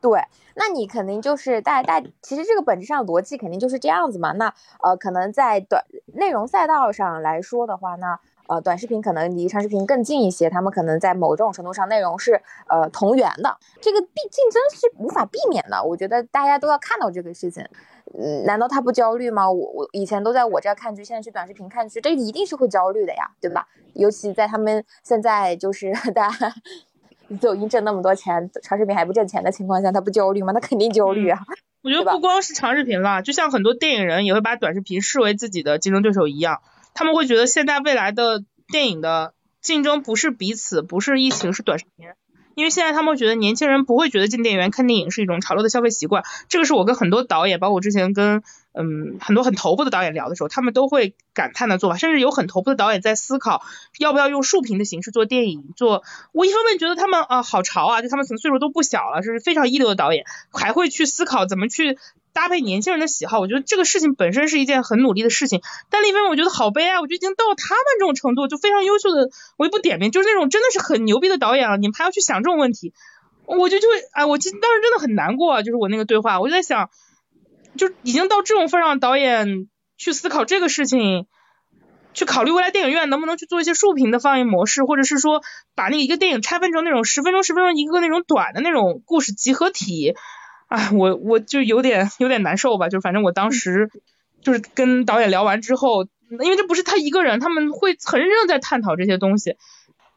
[0.00, 0.22] 对，
[0.54, 4.32] 那你肯定就是大大，其实这个本质上逻辑肯定就是这样子嘛。
[4.32, 5.82] 那呃，可能在短
[6.14, 15.82] 内容赛道上来说的话，那呃，短视频可能离长视频更近一些，他们可能在某种程度上内容是呃同源的，这个必竞争是无法避免的。
[15.82, 17.66] 我觉得大家都要看到这个事情，
[18.18, 19.50] 嗯，难道他不焦虑吗？
[19.50, 23.66] 我我以前都在我这看剧，现在去短视频看剧，这一定是会焦虑的呀，对吧？
[23.94, 26.52] 尤其在他们现在就是 大家。
[27.40, 30.52] 抖音挣那么多钱，长视频还不挣钱的情况下，他不焦虑吗？
[30.52, 31.40] 他肯定焦虑啊！
[31.82, 36.60] 我觉得不光是长视频了，就像很多电影人也会把短视频视为自己的竞争对手一样，
[36.94, 42.06] 他们会觉得现在未来的电影的竞争不是彼此，不是疫情，是短视频。
[42.54, 53.64] 因为现在他们觉得年轻人不会觉得进电影院看电影是一种潮流的消费习惯，这个是我跟很多导演，包括我之前跟嗯很多很头部的导演聊的时候，他们都会感叹的做法，甚至有很头部的导演在思考
[53.98, 55.64] 要不要用竖屏的形式做电影。
[55.74, 61.98] 做我一方面觉得他们啊好潮啊，就他们可能岁数都不小了，是非常一流的导演，还会去思考怎么去。
[62.34, 65.62] 搭配年轻人的喜好，我觉得这个事情本身是一件很努力的事情。
[65.88, 72.92] 但另一方面，我觉得好悲哀，我觉得已经到他们这种程度，就非常优秀的，我也不点名，就是那种真的是很牛逼的导演了，你们还要去想这种问题，
[73.46, 76.90] 我就就，哎，我其实当时真的很难过，就是我那个对话，我就在想，
[77.78, 81.26] 就已经到这种份上，导演去思考这个事情，
[82.14, 85.40] 去考虑未来电影院能不能去做一些竖屏的放映模式，或者是说
[85.76, 90.14] 把那一个电影拆分成那种十分钟、十分钟一个那种短的那种故事集合体。
[90.68, 93.90] 哎，我我就有点有点难受吧，就反正我当时
[94.42, 99.56] 就是跟导演聊完之后，因为这不是他一个人，他们会很认真在探讨这些东西，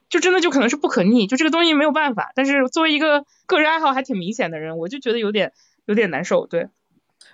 [0.10, 2.32] 就真的就可能是不可逆，就这个东西没有办法。
[2.36, 5.54] 但是作为一个个人爱好还挺明显的人，我就觉得有点
[5.86, 6.70] 有点难受，对。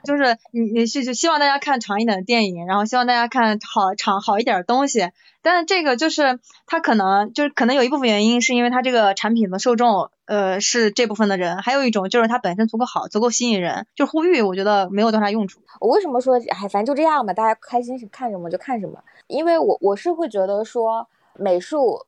[0.06, 5.12] 就是你你是就希望大家看长一点的电影，然后希望大家看好长好一点的东西，
[5.42, 15.60] 但是这个就是它可能就是可能有一部分原因是因为它这个产品的受众呃是这部分的人，还有一种就是它本身足够好，足够吸引人，就呼吁我觉得没有多大用处。
[15.80, 22.06] 我为什么说哎反正就这样吧，大家开心是看什么就看什么，因为我我是会觉得说美术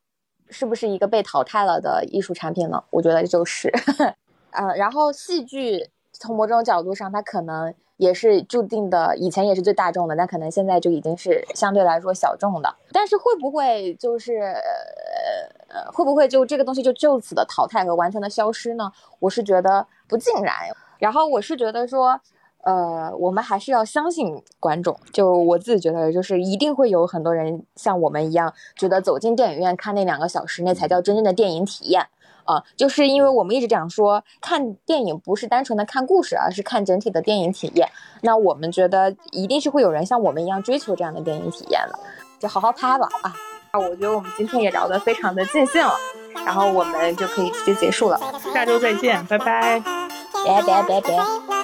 [0.49, 2.83] 是不是一个被淘汰了的艺术产品呢？
[2.89, 3.71] 我觉得就是，
[4.51, 7.73] 呃，然后戏剧从某种角度上它可能。
[7.97, 12.75] 也是注定的，以前也是最大众的，但可能现在就已经是相对来说小众的。
[12.91, 15.54] 但是会不会就是呃，
[15.93, 18.91] 会不会就这个东西就就此的淘汰和完全的消失呢？
[19.19, 20.53] 我是觉得不尽然。
[20.99, 22.19] 然后我是觉得说，
[22.63, 24.97] 呃，我们还是要相信观众。
[25.11, 32.07] 就我自己觉得，就是一定会有很多人像我们一样，觉得走进电影院看那两个小时，那才叫真正的电影体验。
[32.45, 37.89] 啊，就是因为我们一直讲说，看电影不是单纯的看故事，而是看整体的电影体验。
[38.21, 41.99] 那我们觉得一定是会有人像我们一样追求这样的电影体验的，
[42.39, 43.33] 就好好拍吧啊！
[43.75, 45.93] 那我觉得我们今天也聊得非常的尽兴了，
[46.45, 48.17] 然后我们就可以直接结束了，
[48.53, 49.83] 下周再见，拜拜，
[50.45, 51.54] 拜拜拜拜。